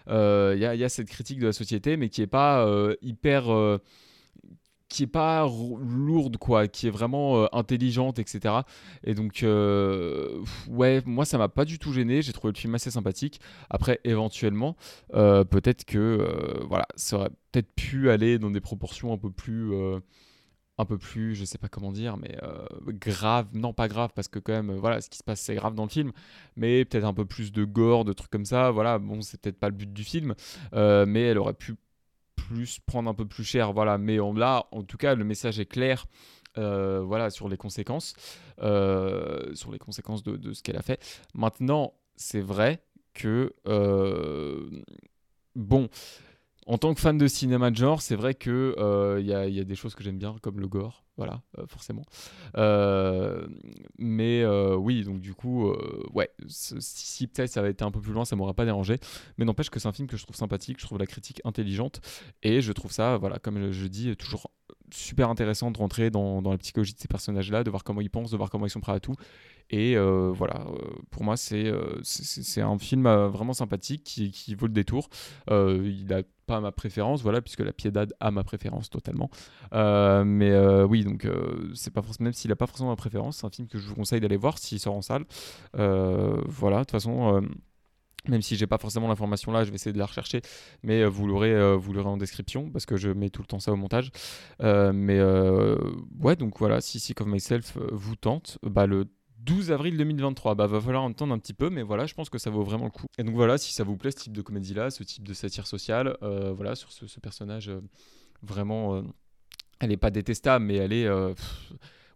[0.09, 2.27] euh, il y, a, il y a cette critique de la société mais qui est
[2.27, 3.79] pas euh, hyper euh,
[4.87, 8.59] qui est pas lourde quoi qui est vraiment euh, intelligente etc
[9.03, 12.21] et donc euh, ouais moi ça m'a pas du tout gêné.
[12.21, 13.41] J'ai trouvé le film assez sympathique.
[13.69, 14.75] Après éventuellement
[15.15, 19.31] euh, peut-être que euh, voilà ça aurait peut-être pu aller dans des proportions un peu
[19.31, 19.99] plus euh,
[20.77, 24.27] un peu plus je sais pas comment dire mais euh, grave non pas grave parce
[24.27, 26.11] que quand même euh, voilà ce qui se passe c'est grave dans le film
[26.55, 29.59] mais peut-être un peu plus de gore de trucs comme ça voilà bon c'est peut-être
[29.59, 30.35] pas le but du film
[30.73, 31.75] euh, mais elle aurait pu
[32.35, 35.59] plus prendre un peu plus cher voilà mais on, là en tout cas le message
[35.59, 36.05] est clair
[36.57, 38.13] voilà sur les conséquences
[38.57, 41.01] sur les conséquences de, ce qu'elle a fait.
[41.33, 42.81] Maintenant c'est vrai
[43.13, 43.53] que
[45.55, 45.89] bon
[46.65, 49.63] en tant que fan de cinéma de genre, c'est vrai que euh, il y, a-
[49.63, 52.03] des choses que j'aime bien, comme le gore, voilà, euh, forcément.
[52.57, 53.47] Euh,
[53.99, 55.71] mais oui, donc du coup,
[56.13, 58.97] ouais, si, peut-être ça avait été un peu plus loin, ça m'aurait pas dérangé.
[59.37, 62.01] Mais n'empêche que c'est un film que je trouve sympathique, je trouve la critique intelligente,
[62.43, 64.49] et je trouve ça, voilà, comme je dis, toujours
[64.91, 68.31] super intéressant de rentrer dans, la psychologie de ces personnages-là, de voir comment ils pensent,
[68.31, 69.15] de voir comment ils sont prêts à tout.
[69.71, 70.77] Et euh, voilà, euh,
[71.09, 72.01] pour moi, c'est euh,
[72.57, 75.09] un film vraiment sympathique qui, qui vaut le détour.
[75.49, 79.29] Il n'a pas ma préférence, voilà, puisque La Piedade a ma préférence totalement.
[79.71, 81.27] Mais oui, donc
[81.73, 83.87] c'est pas forcément, même s'il n'a pas forcément ma préférence, c'est un film que je
[83.87, 85.25] vous conseille d'aller voir s'il sort en salle.
[85.73, 87.41] Voilà, de toute façon.
[88.29, 90.41] Même si j'ai pas forcément l'information là, je vais essayer de la rechercher,
[90.83, 93.47] mais euh, vous l'aurez, euh, vous l'aurez en description parce que je mets tout le
[93.47, 94.11] temps ça au montage.
[94.61, 95.21] Euh, mais
[96.19, 99.05] ouais, donc voilà, si Sick of Myself vous tente, bah le
[99.39, 102.37] 12 avril 2023, bah va falloir entendre un petit peu, mais voilà, je pense que
[102.37, 103.05] ça vaut vraiment le coup.
[103.17, 105.33] Et donc voilà, si ça vous plaît ce type de comédie là, ce type de
[105.33, 107.71] satire sociale, voilà, sur ce, personnage
[108.41, 109.03] vraiment,
[109.79, 111.07] elle est pas détestable, mais elle est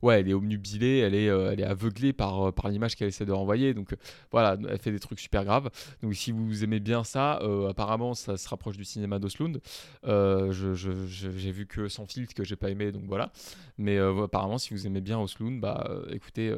[0.01, 3.07] ouais, elle est obnubilée, elle est, euh, elle est aveuglée par, euh, par l'image qu'elle
[3.07, 3.73] essaie de renvoyer.
[3.73, 3.97] Donc euh,
[4.31, 5.69] voilà, elle fait des trucs super graves.
[6.01, 9.61] Donc si vous aimez bien ça, apparemment ça se rapproche du cinéma d'Oslund.
[10.03, 13.31] J'ai vu que sans filtre que j'ai pas aimé, donc voilà.
[13.77, 16.53] Mais apparemment si vous aimez bien Oslund, bah écoutez,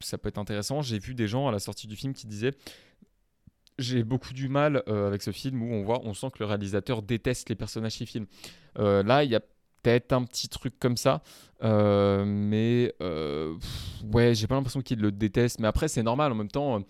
[0.00, 0.82] ça peut être intéressant.
[0.82, 2.52] J'ai vu des gens à la sortie du film qui disaient
[3.78, 7.02] j'ai beaucoup du mal avec ce film où on voit, on sent que le réalisateur
[7.02, 8.26] déteste les personnages qui filment.
[8.76, 9.40] Là, il y a
[9.82, 11.22] peut-être un petit truc comme ça,
[11.64, 13.54] euh, mais euh,
[14.12, 15.60] ouais, j'ai pas l'impression qu'il le déteste.
[15.60, 16.76] Mais après, c'est normal en même temps.
[16.76, 16.80] euh,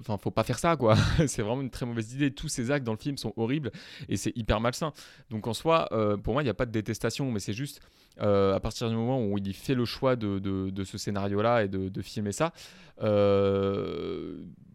[0.00, 0.96] Enfin, faut pas faire ça, quoi.
[1.28, 2.32] c'est vraiment une très mauvaise idée.
[2.32, 3.70] Tous ces actes dans le film sont horribles
[4.08, 4.92] et c'est hyper malsain.
[5.30, 5.88] Donc en soi,
[6.24, 7.80] pour moi, il n'y a pas de détestation, mais c'est juste
[8.18, 12.32] à partir du moment où il fait le choix de, ce scénario-là et de, filmer
[12.32, 12.52] ça.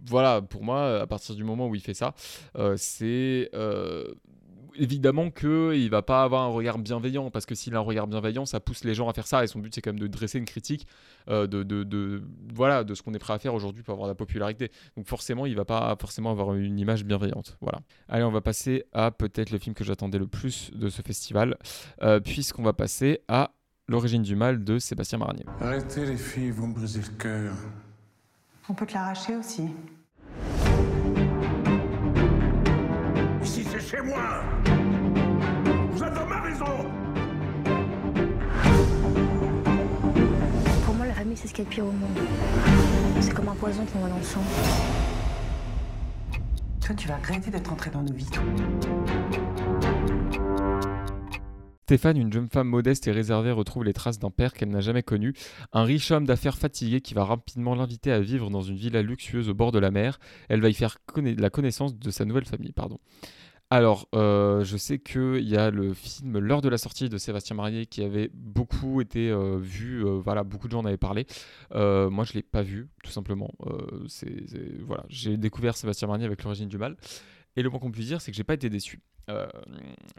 [0.05, 2.13] voilà, pour moi, à partir du moment où il fait ça,
[2.77, 3.51] c'est
[4.75, 8.07] évidemment que il va pas avoir un regard bienveillant parce que s'il a un regard
[8.07, 10.07] bienveillant, ça pousse les gens à faire ça et son but c'est quand même de
[10.07, 10.87] dresser une critique
[11.29, 12.21] euh, de, de, de-
[12.53, 14.71] voilà de ce qu'on est prêt à faire aujourd'hui pour avoir de la popularité.
[14.97, 17.57] Donc forcément, il va pas forcément avoir une image bienveillante.
[17.61, 17.79] Voilà.
[18.09, 21.57] Allez, on va passer à peut-être le film que j'attendais le plus de ce festival,
[22.01, 23.51] euh, puisqu'on va passer à
[23.89, 25.43] L'origine du mal de Sébastien Marnier.
[25.59, 27.53] Arrêtez les filles, vous me brisez le cœur.
[28.69, 29.63] On peut te l'arracher aussi.
[33.93, 34.43] Chez moi
[35.91, 36.65] Vous êtes dans ma maison
[40.85, 42.17] Pour moi, la famille, c'est ce qu'il y a de pire au monde.
[43.21, 44.41] C'est comme un poison qu'on voit dans le sang.
[46.85, 48.27] Toi, tu vas regretter d'être entré dans nos vies.
[51.83, 55.03] Stéphane, une jeune femme modeste et réservée, retrouve les traces d'un père qu'elle n'a jamais
[55.03, 55.33] connu.
[55.73, 59.49] Un riche homme d'affaires fatigué qui va rapidement l'inviter à vivre dans une villa luxueuse
[59.49, 60.17] au bord de la mer.
[60.49, 62.71] Elle va y faire conna- la connaissance de sa nouvelle famille.
[62.71, 62.99] Pardon.
[63.73, 67.55] Alors, euh, je sais qu'il y a le film L'heure de la sortie de Sébastien
[67.55, 71.25] Marier qui avait beaucoup été euh, vu, euh, voilà, beaucoup de gens en avaient parlé.
[71.73, 73.49] Moi, je ne l'ai pas vu, tout simplement.
[74.85, 76.97] Voilà, j'ai découvert Sébastien Marier avec l'origine du mal.
[77.55, 79.01] Et le moins qu'on puisse dire, c'est que j'ai pas été déçu.
[79.29, 79.47] Euh,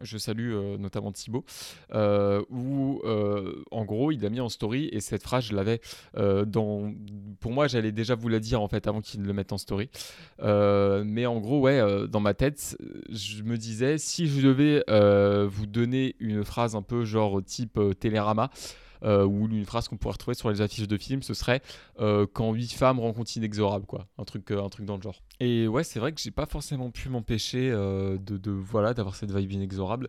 [0.01, 1.45] je salue euh, notamment Thibaut,
[1.93, 3.03] euh, où
[3.71, 5.81] en gros il l'a mis en story et cette phrase, je l'avais
[6.15, 6.93] dans.
[7.41, 9.59] Pour moi, j'allais déjà vous la dire en fait avant qu'il ne le mette en
[9.59, 9.91] story.
[10.41, 12.77] Mais en gros, ouais, dans ma tête,
[13.11, 14.85] je me disais si je devais
[15.47, 18.51] vous donner une phrase un peu genre type Télérama.
[19.05, 21.61] Euh, ou une phrase qu'on pourrait retrouver sur les affiches de films, ce serait
[22.01, 25.23] euh, quand huit femmes rencontrent inexorable, quoi, un truc, euh, un dans le genre.
[25.41, 29.53] Et ouais, c'est vrai que j'ai pas forcément pu m'empêcher de voilà d'avoir cette vibe
[29.53, 30.09] inexorable.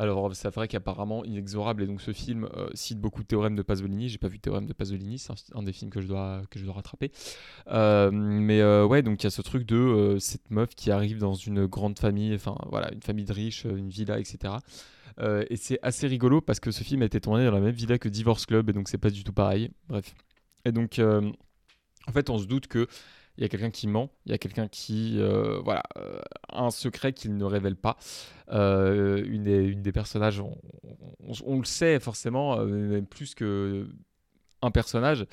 [0.00, 3.60] Alors, c'est vrai qu'apparemment, Inexorable, et donc ce film euh, cite beaucoup de théorèmes de
[3.60, 4.08] Pasolini.
[4.08, 7.12] J'ai pas vu Théorème de Pasolini, c'est un, des films que je dois, rattraper.
[7.68, 11.18] Euh, mais euh, ouais, donc il y a ce truc de cette meuf qui arrive
[11.18, 14.54] dans une grande famille, enfin voilà, une famille de riches, une villa, etc.
[15.50, 17.98] Et c'est assez rigolo parce que ce film a été tourné dans la même villa
[17.98, 19.70] que Divorce Club, et donc c'est pas du tout pareil.
[19.86, 20.14] Bref.
[20.64, 22.86] Et donc, en fait, on se doute que.
[23.38, 26.62] Il y a quelqu'un qui ment, il y a quelqu'un qui euh, voilà, euh, a
[26.62, 27.96] un secret qu'il ne révèle pas.
[28.52, 29.44] Euh, une,
[29.82, 33.86] des, personnages, on, le sait forcément, euh, même plus que
[34.62, 35.26] un personnage,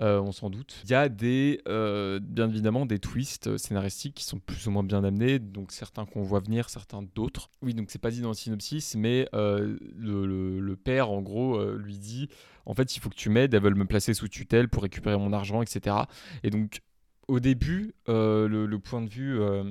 [0.00, 0.76] euh, on s'en doute.
[0.84, 4.82] Il y a des, euh, bien évidemment des twists scénaristiques qui sont plus ou moins
[4.82, 7.50] bien amenés, donc certains qu'on voit venir, certains d'autres.
[7.62, 11.78] Oui, donc c'est pas dit dans le synopsis, mais euh, le, père, en gros, euh,
[11.78, 12.28] lui dit
[12.66, 15.16] en fait, il faut que tu m'aides, elles veulent me placer sous tutelle pour récupérer
[15.16, 15.96] mon argent, etc.
[16.42, 16.80] Et donc,
[17.28, 19.40] au début, euh, le, point de vue.
[19.40, 19.64] euh,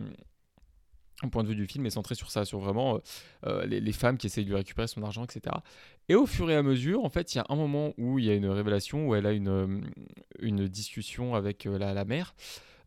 [1.31, 2.99] point de vue du film est centré sur ça, sur vraiment
[3.45, 5.55] euh, les, femmes qui essayent de lui récupérer son argent, etc.
[6.09, 8.25] Et au fur et à mesure, en fait, il y a un moment où il
[8.25, 9.89] y a une révélation, où elle a une,
[10.39, 12.35] une discussion avec la mère,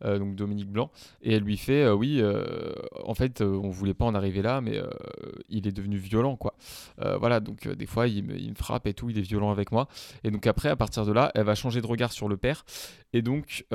[0.03, 3.93] euh, donc Dominique Blanc, et elle lui fait, euh, oui, euh, en fait, on voulait
[3.93, 4.81] pas en arriver là, mais
[5.49, 6.53] il est devenu violent, quoi.
[6.97, 9.87] Voilà, donc des fois, il me, frappe et tout, il est violent avec moi.
[10.23, 12.65] Et donc après, à partir de là, elle va changer de regard sur le père,
[13.13, 13.65] et donc...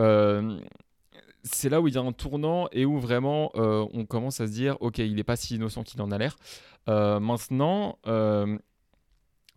[1.44, 4.52] c'est là où il y a un tournant et où vraiment on commence à se
[4.52, 6.36] dire ok il n'est pas si innocent qu'il en a l'air
[6.86, 7.98] maintenant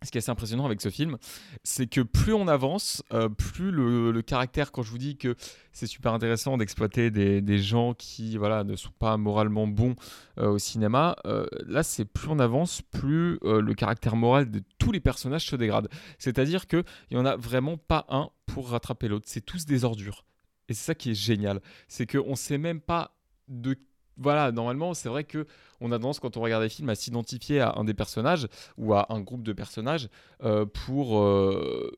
[0.02, 1.16] ce qui est assez impressionnant avec ce film,
[1.64, 5.34] c'est que plus on avance, euh, plus le, caractère, quand je vous dis que
[5.72, 9.94] c'est super intéressant d'exploiter des, gens qui voilà, ne sont pas moralement bons
[10.38, 14.92] euh, au cinéma, euh, là c'est plus on avance, plus le caractère moral de tous
[14.92, 15.88] les personnages se dégrade.
[16.18, 20.24] C'est-à-dire qu'il n'y en a vraiment pas un pour rattraper l'autre, c'est tous des ordures.
[20.68, 23.16] Et c'est ça qui est génial, c'est qu'on ne sait même pas
[23.48, 23.76] de...
[24.18, 25.46] Voilà, normalement, c'est vrai que
[25.80, 28.46] on a tendance, quand on regarde des films, à s'identifier à un des personnages
[28.78, 30.08] ou à un groupe de personnages
[30.44, 31.90] euh, pour, euh,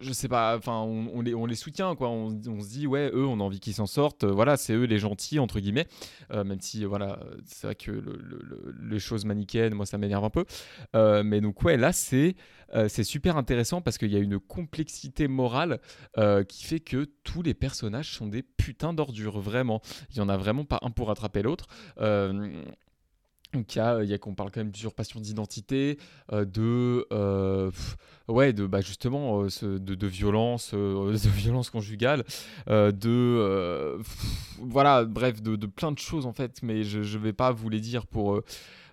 [0.00, 2.08] je sais pas, enfin, on, les, on soutient, quoi.
[2.08, 4.24] On, se dit, ouais, eux, on a envie qu'ils s'en sortent.
[4.24, 5.86] euh, voilà, c'est eux les gentils, entre guillemets.
[6.30, 10.24] Même si, voilà, c'est vrai que le- le- le- les choses manichéennes, moi, ça m'énerve
[10.24, 10.44] un peu.
[11.22, 12.34] Mais donc, ouais, là, c'est
[13.04, 15.80] super intéressant parce qu'il y a une complexité morale
[16.48, 19.80] qui fait que tous les personnages sont des putains d'ordures, vraiment.
[20.10, 21.66] Il y en a vraiment pas un pour rattraper l'autre.
[23.52, 25.98] Donc il y a, il y a qu'on parle quand même d'usurpation d'identité,
[26.32, 27.70] euh, de euh,
[28.28, 32.24] ouais de bah justement euh, de, de violence, euh, de violence conjugale,
[32.68, 33.98] euh, de euh,
[34.58, 37.68] voilà bref de, de plein de choses en fait, mais je je vais pas vous
[37.68, 38.44] les dire pour euh,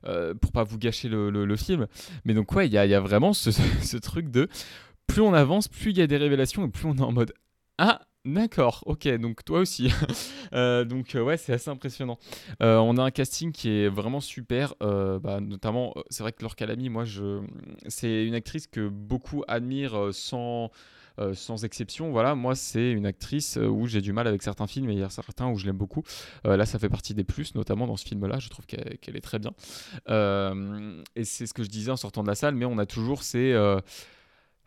[0.05, 1.87] euh, pour pas vous gâcher le, le- film.
[2.25, 4.47] Mais donc ouais il y a, y a vraiment ce, ce truc de
[5.07, 7.33] plus on avance, plus il y a des révélations et plus on est en mode
[7.77, 9.91] ah D'accord, ok, donc toi aussi.
[10.51, 12.17] Euh, donc euh, ouais, c'est assez impressionnant.
[12.63, 16.55] Euh, on a un casting qui est vraiment super, bah, notamment, c'est vrai que Laure
[16.55, 17.41] Calamy, moi, je...
[17.87, 20.71] c'est une actrice que beaucoup admirent sans,
[21.33, 22.09] sans exception.
[22.11, 25.03] Voilà, moi, c'est une actrice où j'ai du mal avec certains films et il y
[25.03, 26.01] a certains où je l'aime beaucoup.
[26.43, 29.37] Là, ça fait partie des plus, notamment dans ce film-là, je trouve qu'elle est très
[29.37, 29.51] bien.
[31.15, 33.21] Et c'est ce que je disais en sortant de la salle, mais on a toujours
[33.21, 33.53] ces...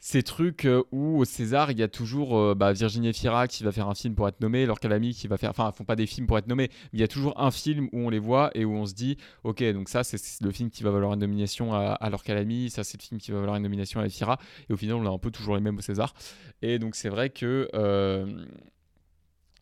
[0.05, 3.63] ces trucs euh, où au César, il y a toujours euh, bah, Virginie Fira qui
[3.63, 5.51] va faire un film pour être nommée, Laure Calamy qui va faire.
[5.51, 7.53] Enfin, ils font pas des films pour être nommés, mais il y a toujours un
[7.53, 10.51] film où on les voit et où on se dit Ok, donc ça, c'est- le
[10.51, 13.39] film qui va valoir une nomination à, à Calamy, ça, c'est le film qui va
[13.39, 14.39] valoir une nomination à Fira.
[14.69, 16.15] Et au final, on a un peu toujours les mêmes au César.
[16.63, 17.69] Et donc, c'est vrai que.
[17.75, 18.45] euh,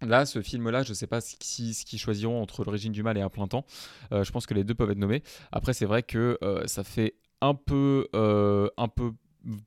[0.00, 3.20] Là, ce film-là, je sais pas si, ce qu'ils choisiront entre L'origine du mal et
[3.20, 3.66] Un plein temps.
[4.12, 5.22] Euh, je pense que les deux peuvent être nommés.
[5.52, 8.08] Après, c'est vrai que ça fait un peu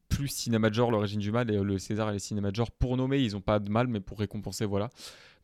[0.10, 2.72] plus cinéma genre l'origine du mal et euh, le César et les cinémas de genre
[2.72, 4.90] pour nommer ils ont pas de mal mais pour récompenser voilà.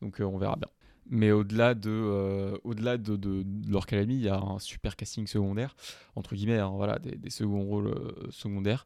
[0.01, 0.67] Donc euh, on verra bien.
[1.11, 5.75] Mais au-delà de euh, au-delà de, leur calamie il y a un super casting secondaire
[6.15, 8.85] entre guillemets hein, voilà des, seconds rôles euh, secondaires.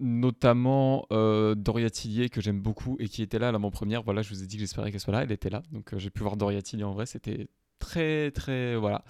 [0.00, 4.46] Notamment Doria Tillier que j'aime beaucoup et qui était là l'avant-première voilà je vous ai
[4.46, 5.62] dit que j'espérais qu'elle soit là elle était là.
[5.70, 9.04] Donc j'ai pu voir Doria Tillier en vrai c'était très très voilà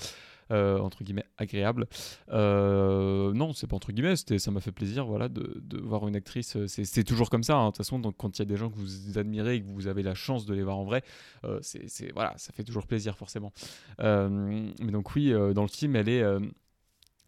[0.51, 1.87] euh, entre guillemets agréable.
[2.31, 6.57] Euh, non, c'est pas entre guillemets, ça m'a fait plaisir voilà, de, voir une actrice.
[6.57, 8.71] euh, C'est, toujours comme ça, hein, de toute façon, quand il y a des gens
[8.71, 11.03] que vous admirez et que vous avez la chance de les voir en vrai,
[11.45, 13.53] euh, c'est, voilà, ça fait toujours plaisir forcément.
[13.99, 16.25] Mais donc oui, dans le film, elle est...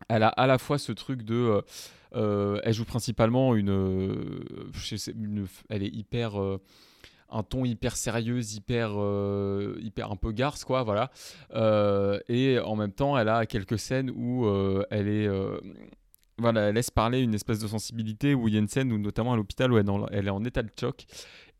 [0.08, 1.62] elle a à la fois ce truc de.
[2.12, 4.70] elle joue principalement une,
[5.68, 6.58] Elle est hyper.
[7.30, 11.10] Un ton hyper sérieux, hyper, euh, hyper un peu garce, quoi, voilà.
[11.54, 15.28] Euh, et en même temps, elle a quelques scènes où euh, elle est.
[16.38, 18.98] voilà, elle laisse parler une espèce de sensibilité où il y a une scène où,
[18.98, 19.86] notamment à l'hôpital, où elle,
[20.26, 21.04] est en- état de choc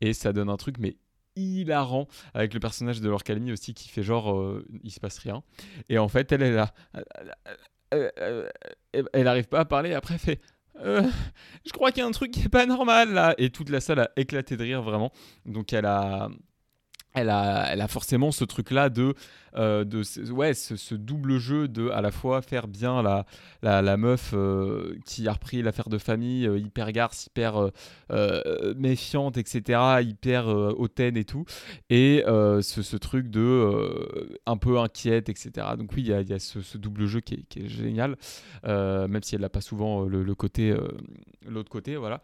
[0.01, 0.97] et ça donne un truc, mais
[1.37, 5.43] hilarant avec le personnage de Laure Calamy aussi qui fait genre il se passe rien
[5.89, 6.73] et en fait elle est là
[7.91, 10.41] elle arrive pas à parler après elle fait
[10.81, 11.03] Euh,
[11.65, 13.35] je crois qu'il y a un truc qui est pas normal là.
[13.37, 15.11] Et toute la salle a éclaté de rire vraiment.
[15.45, 16.29] Donc elle a
[17.15, 19.15] elle a, forcément ce truc-là de,
[19.57, 19.85] euh,
[20.31, 23.01] ouais, ce, double jeu de à la fois faire bien
[23.61, 27.71] la, meuf euh, qui a repris l'affaire de famille, euh, hyper garce, hyper
[28.75, 31.45] méfiante, etc., hyper hautaine et tout,
[31.89, 35.67] et ce, truc de un peu inquiète, etc.
[35.77, 38.17] Donc oui, il y a, ce, double jeu qui est, génial,
[38.63, 40.75] même si elle n'a pas souvent le, côté,
[41.47, 42.21] l'autre côté, voilà.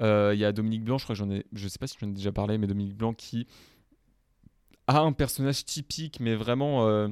[0.00, 2.08] Il y a Dominique Blanc, je crois que j'en ai, je sais pas si j'en
[2.08, 3.46] ai déjà parlé, mais Dominique Blanc qui
[4.88, 7.08] a un personnage typique, mais vraiment euh,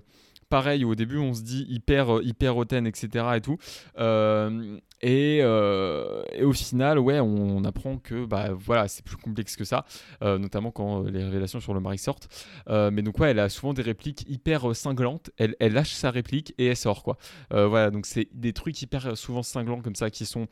[0.49, 0.85] pareil.
[0.85, 3.25] Au début, on se dit hyper, euh, hyper hautaine, etc.
[3.37, 3.59] Et tout.
[3.99, 9.65] Euh, euh, et au final, ouais, on, apprend que bah, voilà, c'est plus complexe que
[9.65, 9.85] ça,
[10.23, 12.29] notamment quand les révélations sur le mari sortent.
[12.69, 15.31] Mais donc, ouais, elle a souvent des répliques hyper cinglantes.
[15.37, 17.19] Elle, elle lâche sa réplique et elle sort, quoi.
[17.51, 20.49] Voilà, donc c'est des trucs hyper souvent cinglants comme ça qui sont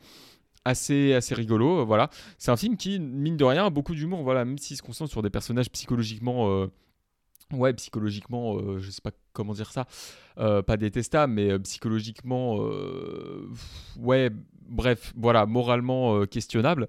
[0.67, 2.09] assez assez rigolo voilà
[2.39, 5.11] c'est un film qui mine de rien a beaucoup d'humour voilà même s'il se concentre
[5.11, 6.67] sur des personnages psychologiquement
[7.53, 9.85] ouais psychologiquement euh, je sais pas comment dire ça.
[10.37, 13.47] Euh, pas détestable mais euh, psychologiquement euh,
[13.97, 14.29] ouais
[14.67, 16.87] bref voilà moralement questionnable.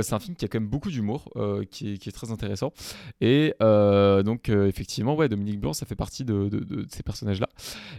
[0.00, 1.30] C'est un film qui a quand même beaucoup d'humour
[1.70, 2.72] qui, est, très intéressant.
[3.20, 7.48] Et donc effectivement ouais Dominique Blanc ça fait partie de, de- ces personnages là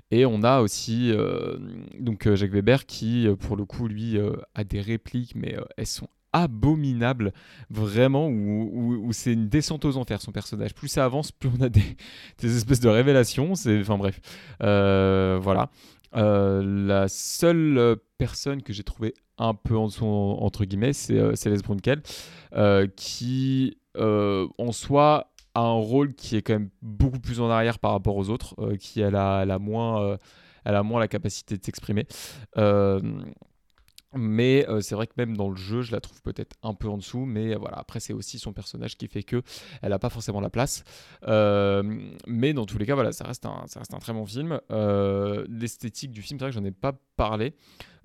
[0.10, 1.14] et on a aussi
[2.00, 4.18] donc Jacques Weber qui pour le coup lui
[4.56, 7.34] a des répliques mais elles sont abominables
[7.70, 10.74] vraiment où, où- c'est une descente aux enfers son personnage.
[10.76, 11.84] Plus ça avance plus on a des,
[12.44, 14.20] espèces de révélations c'est enfin bref.
[14.64, 15.70] Euh, voilà.
[16.16, 21.18] Euh, la seule personne que j'ai trouvé un peu en dessous en- entre guillemets c'est
[21.20, 22.02] euh, Céleste Brunkel
[22.96, 27.92] qui en soi a un rôle qui est quand même beaucoup plus en arrière par
[27.92, 30.18] rapport aux autres qui elle a, elle a moins
[30.66, 32.06] elle a moins la capacité de s'exprimer
[34.16, 36.88] mais euh, c'est vrai que même dans le jeu, je la trouve peut-être un peu
[36.90, 37.26] en dessous.
[37.26, 39.42] Mais voilà, après, c'est aussi son personnage qui fait que
[39.82, 40.84] elle n'a pas forcément la place.
[41.28, 41.84] Euh,
[42.28, 44.60] mais dans tous les cas, voilà, ça reste un, ça reste un très bon film.
[44.72, 47.54] Euh, L'esthétique du film, c'est vrai que j'en ai pas parlé.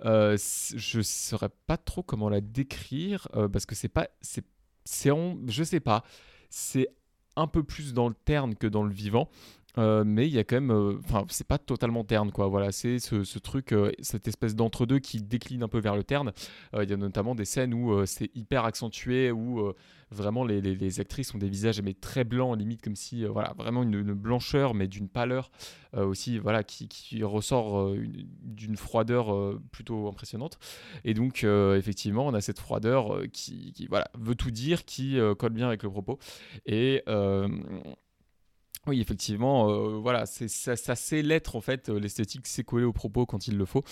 [0.03, 4.45] Je saurais pas trop comment la décrire parce que c'est pas, c'est,
[4.85, 6.05] c'est en- je sais pas,
[6.51, 6.89] c'est
[7.37, 9.29] un peu plus dans le terne que dans le vivant.
[9.77, 12.47] Euh, mais il y a quand même, euh, enfin, c'est pas totalement terne, quoi.
[12.49, 16.05] Voilà, c'est ce, ce truc, euh, cette espèce d'entre-deux qui décline un peu vers le
[16.05, 16.33] terne.
[16.81, 19.73] Il y a notamment des scènes où c'est hyper accentué, où
[20.11, 23.83] vraiment les, les- actrices ont des visages mais très blancs, limite comme si, voilà, vraiment
[23.83, 25.51] une, blancheur, mais d'une pâleur
[25.97, 30.59] aussi, voilà, qui, qui ressort une- d'une froideur plutôt impressionnante.
[31.05, 35.53] Et donc, effectivement, on a cette froideur qui, qui, voilà, veut tout dire, qui colle
[35.53, 36.19] bien avec le propos.
[36.67, 37.03] Et
[38.87, 41.89] oui, effectivement, euh, voilà, ça, sait l'être en fait.
[41.89, 43.83] euh, L'esthétique s'est collée au propos quand il le faut.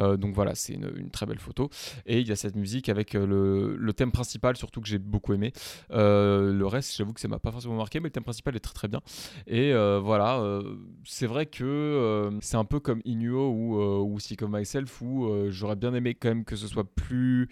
[0.00, 1.70] Euh, donc voilà, c'est une, très belle photo.
[2.06, 5.52] Et il y a cette musique avec le, thème principal, surtout que j'ai beaucoup aimé.
[5.90, 8.74] Le reste, j'avoue que ça m'a pas forcément marqué, mais le thème principal est très
[8.74, 9.00] très bien.
[9.46, 10.60] Et voilà,
[11.04, 15.94] c'est vrai que c'est un peu comme Inuo ou, ou of Myself où j'aurais bien
[15.94, 17.48] aimé quand même que ce soit plus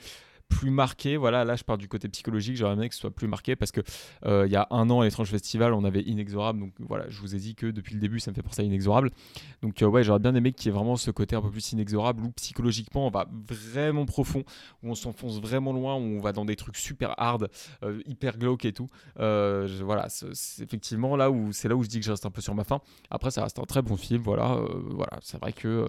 [0.51, 1.17] plus marqué.
[1.17, 3.73] Voilà, là je pars du côté psychologique, j'aurais aimé que ce soit plus marqué parce
[3.73, 3.81] que
[4.27, 7.19] euh, il y a un an à l'étrange festival, on avait Inexorable, donc voilà, je
[7.21, 9.11] vous ai dit que depuis le début ça me fait penser à Inexorable.
[9.63, 11.73] Donc euh, ouais, j'aurais bien aimé qu'il y ait vraiment ce côté un peu plus
[11.73, 14.45] inexorable où psychologiquement on va vraiment profond,
[14.83, 17.49] où on s'enfonce vraiment loin, où on va dans des trucs super hard,
[17.85, 18.91] euh, hyper glauque et tout.
[19.17, 22.41] Voilà, c'est effectivement là où c'est là où je dis que je reste un peu
[22.41, 22.81] sur ma fin.
[23.11, 24.61] Après, ça reste un très bon film, voilà.
[24.91, 25.89] voilà, c'est vrai que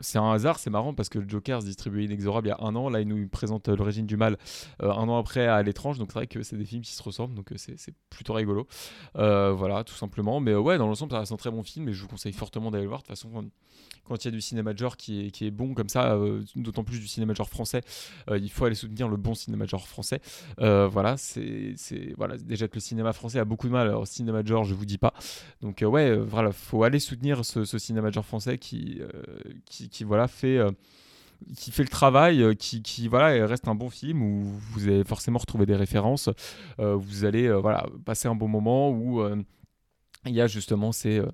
[0.00, 2.58] c'est un hasard, c'est marrant parce que le Joker se distribuait Inexorable il y a
[2.60, 4.36] un an, là il nous présente euh, du mal
[4.82, 7.02] euh, un an après à l'étrange, donc c'est vrai que c'est des films qui se
[7.02, 8.66] ressemblent, donc euh, c'est plutôt rigolo.
[9.16, 10.40] Euh, voilà, tout simplement.
[10.40, 12.70] Mais ouais, dans l'ensemble, ça reste un très bon film et je vous conseille fortement
[12.70, 13.02] d'aller le voir.
[13.02, 13.30] De toute façon,
[14.04, 16.18] quand- il y a du cinéma de genre qui est, qui est bon comme ça,
[16.56, 17.80] d'autant plus du cinéma de genre français,
[18.30, 20.20] il faut aller soutenir le bon cinéma de genre français.
[20.58, 21.74] Voilà, c'est
[22.16, 24.74] voilà, déjà que le cinéma français a beaucoup de mal, alors cinéma de genre, je
[24.74, 25.14] vous dis pas.
[25.62, 29.00] Donc ouais, voilà, faut aller soutenir ce, cinéma de genre français qui,
[29.66, 30.60] qui, qui, voilà fait.
[31.56, 35.04] Qui fait le travail, euh, qui, qui voilà reste un bon film où vous allez
[35.04, 36.28] forcément retrouver des références,
[36.78, 39.22] euh, vous allez euh, voilà passer un bon moment où
[40.26, 41.26] il y a justement ces, euh,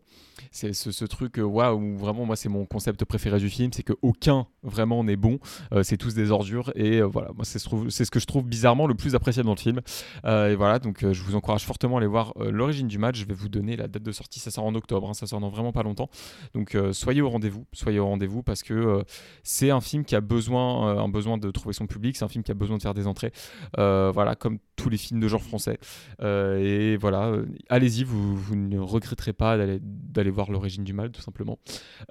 [0.51, 3.93] c'est ce, truc euh, waouh vraiment moi c'est mon concept préféré du film c'est que
[4.03, 5.39] aucun vraiment n'est bon.
[5.73, 7.31] Euh, c'est tous des ordures et voilà.
[7.35, 9.81] Moi c'est ce, que je trouve bizarrement le plus appréciable dans le film.
[10.25, 13.19] Et voilà donc je vous encourage fortement à aller voir l'origine du match.
[13.19, 14.41] Je vais vous donner la date de sortie.
[14.41, 16.11] Ça sort en octobre hein, ça sort dans vraiment pas longtemps.
[16.55, 17.67] Donc soyez au rendez-vous.
[17.73, 19.05] Soyez au rendez-vous parce que
[19.43, 22.17] c'est un film qui a besoin un besoin de trouver son public.
[22.17, 23.33] C'est un film qui a besoin de faire des entrées.
[23.77, 25.79] Voilà comme tous les films de genre français.
[26.23, 27.33] Et voilà
[27.69, 31.59] allez-y vous ne regretterez pas d'aller voir l'origine du mal, tout simplement.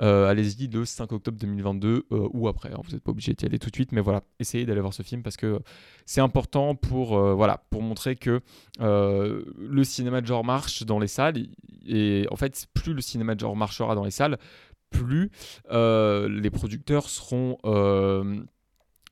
[0.02, 2.72] Euh, allez-y le 5 octobre 2022 euh, ou après.
[2.72, 4.94] Hein, vous n'êtes pas obligé d'y aller tout de suite, mais voilà, essayez d'aller voir
[4.94, 5.60] ce film parce que
[6.06, 8.42] c'est important pour, euh, voilà, pour montrer que
[8.80, 11.48] le cinéma de genre marche dans les salles.
[11.86, 14.38] Et en fait, plus le cinéma de genre marchera dans les salles,
[14.90, 15.32] plus
[15.70, 17.58] les producteurs seront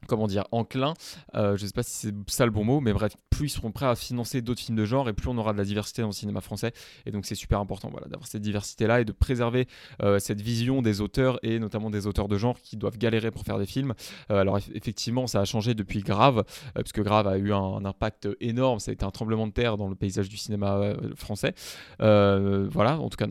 [0.07, 0.93] comment dire, enclin,
[1.35, 3.49] euh, je ne sais pas si c'est ça le bon mot, mais bref, plus ils
[3.49, 6.01] seront prêts à financer d'autres films de genre et plus on aura de la diversité
[6.01, 6.73] dans le cinéma français.
[7.05, 9.67] Et donc c'est super important voilà, d'avoir cette diversité-là et de préserver
[10.01, 13.43] euh, cette vision des auteurs et notamment des auteurs de genre qui doivent galérer pour
[13.43, 13.93] faire des films.
[14.31, 16.43] Euh, alors effectivement, ça a changé depuis Grave,
[16.75, 19.87] puisque Grave a eu un, impact énorme, ça a été un tremblement de terre dans
[19.87, 21.53] le paysage du cinéma français.
[21.99, 23.27] voilà, en tout cas,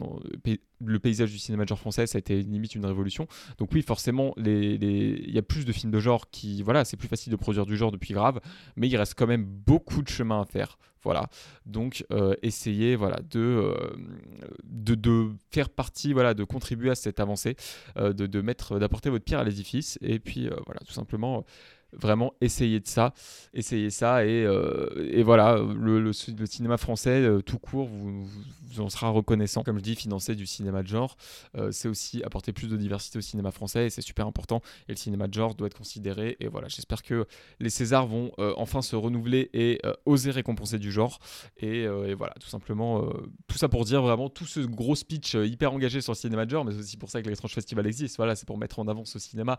[0.84, 3.26] le paysage du cinéma de genre français, ça a été limite une révolution.
[3.58, 7.08] Donc oui, forcément, il y a plus de films de genre qui, voilà, c'est plus
[7.08, 8.40] facile de produire du genre depuis Grave,
[8.76, 10.76] mais il reste quand même beaucoup de chemin à faire.
[11.04, 11.28] Voilà.
[11.64, 13.96] Donc euh, essayez voilà, de, euh,
[14.64, 17.54] de, faire partie, voilà, de contribuer à cette avancée,
[17.96, 21.44] euh, de mettre, d'apporter votre pierre à l'édifice, et puis voilà, tout simplement
[21.92, 23.12] vraiment essayez de ça,
[23.54, 28.80] essayez ça et, euh, et voilà, le, le, cinéma français euh, tout court vous, vous,
[28.80, 29.62] en sera reconnaissant.
[29.62, 31.16] Comme je dis, financer du cinéma de genre,
[31.56, 34.60] euh, c'est aussi apporter plus de diversité au cinéma français et c'est super important.
[34.88, 36.36] Et le cinéma de genre doit être considéré.
[36.40, 37.26] Et voilà, j'espère que
[37.60, 41.18] les Césars vont enfin se renouveler et oser récompenser du genre.
[41.58, 43.02] Et, voilà, tout simplement,
[43.46, 46.50] tout ça pour dire vraiment tout ce gros speech hyper engagé sur le cinéma de
[46.50, 48.16] genre, mais c'est aussi pour ça que l'étrange festival existe.
[48.16, 49.56] Voilà, c'est pour mettre en avant ce cinéma.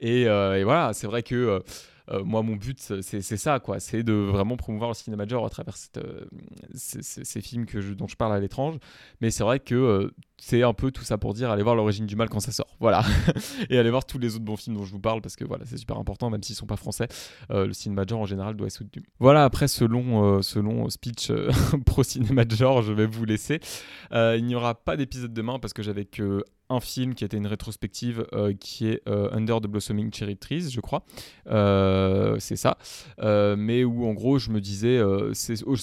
[0.00, 1.62] Et, voilà, c'est vrai que
[2.24, 3.80] moi, mon but, c'est ça, quoi.
[3.80, 6.24] C'est de vraiment promouvoir le cinéma major à travers euh,
[6.74, 8.76] ces, films que dont je parle à l'étrange.
[9.20, 12.04] Mais c'est vrai que euh, c'est un peu tout ça pour dire allez voir l'origine
[12.04, 12.68] du mal quand ça sort.
[12.80, 13.02] Voilà.
[13.70, 15.64] et allez voir tous les autres bons films dont je vous parle parce que voilà,
[15.64, 17.08] c'est super important, même s'ils sont pas français.
[17.48, 19.02] le cinéma genre en général doit être soutenu.
[19.20, 21.32] Voilà, après ce long, ce long speech
[21.86, 23.60] pro cinéma de genre, je vais vous laisser.
[24.12, 27.46] il n'y aura pas d'épisode demain parce que j'avais que un film qui était une
[27.46, 31.04] rétrospective euh, qui est euh, Under the Blossoming Cherry Trees, je crois.
[31.48, 32.78] Euh, c'est ça.
[33.18, 35.00] mais où en gros, je me disais,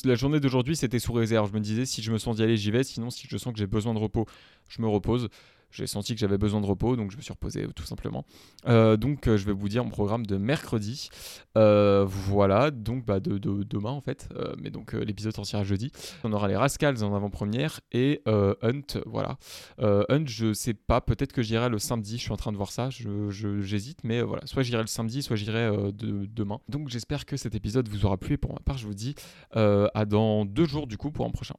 [0.05, 1.49] la journée d'aujourd'hui, c'était sous réserve.
[1.49, 2.83] Je me disais, si je me sens d'y aller, j'y vais.
[2.83, 4.25] Sinon, si je sens que j'ai besoin de repos,
[4.69, 5.29] je me repose
[5.71, 8.25] j'ai senti que j'avais besoin de repos, donc je me suis reposé tout simplement.
[8.67, 11.09] Euh, donc euh, je vais vous dire mon programme de mercredi.
[11.57, 15.91] Euh, voilà, donc bah, de, demain en fait, mais donc l'épisode sortira jeudi.
[16.23, 19.37] On aura les Rascals en avant-première et Hunt, voilà.
[19.79, 22.71] Hunt, je sais pas, peut-être que j'irai le samedi, je suis en train de voir
[22.71, 26.59] ça, j'hésite, je, mais voilà, soit j'irai le samedi, soit j'irai de, demain.
[26.69, 29.15] Donc j'espère que cet épisode vous aura plu et pour ma part, je vous dis
[29.53, 31.55] à dans deux jours du coup pour un prochain.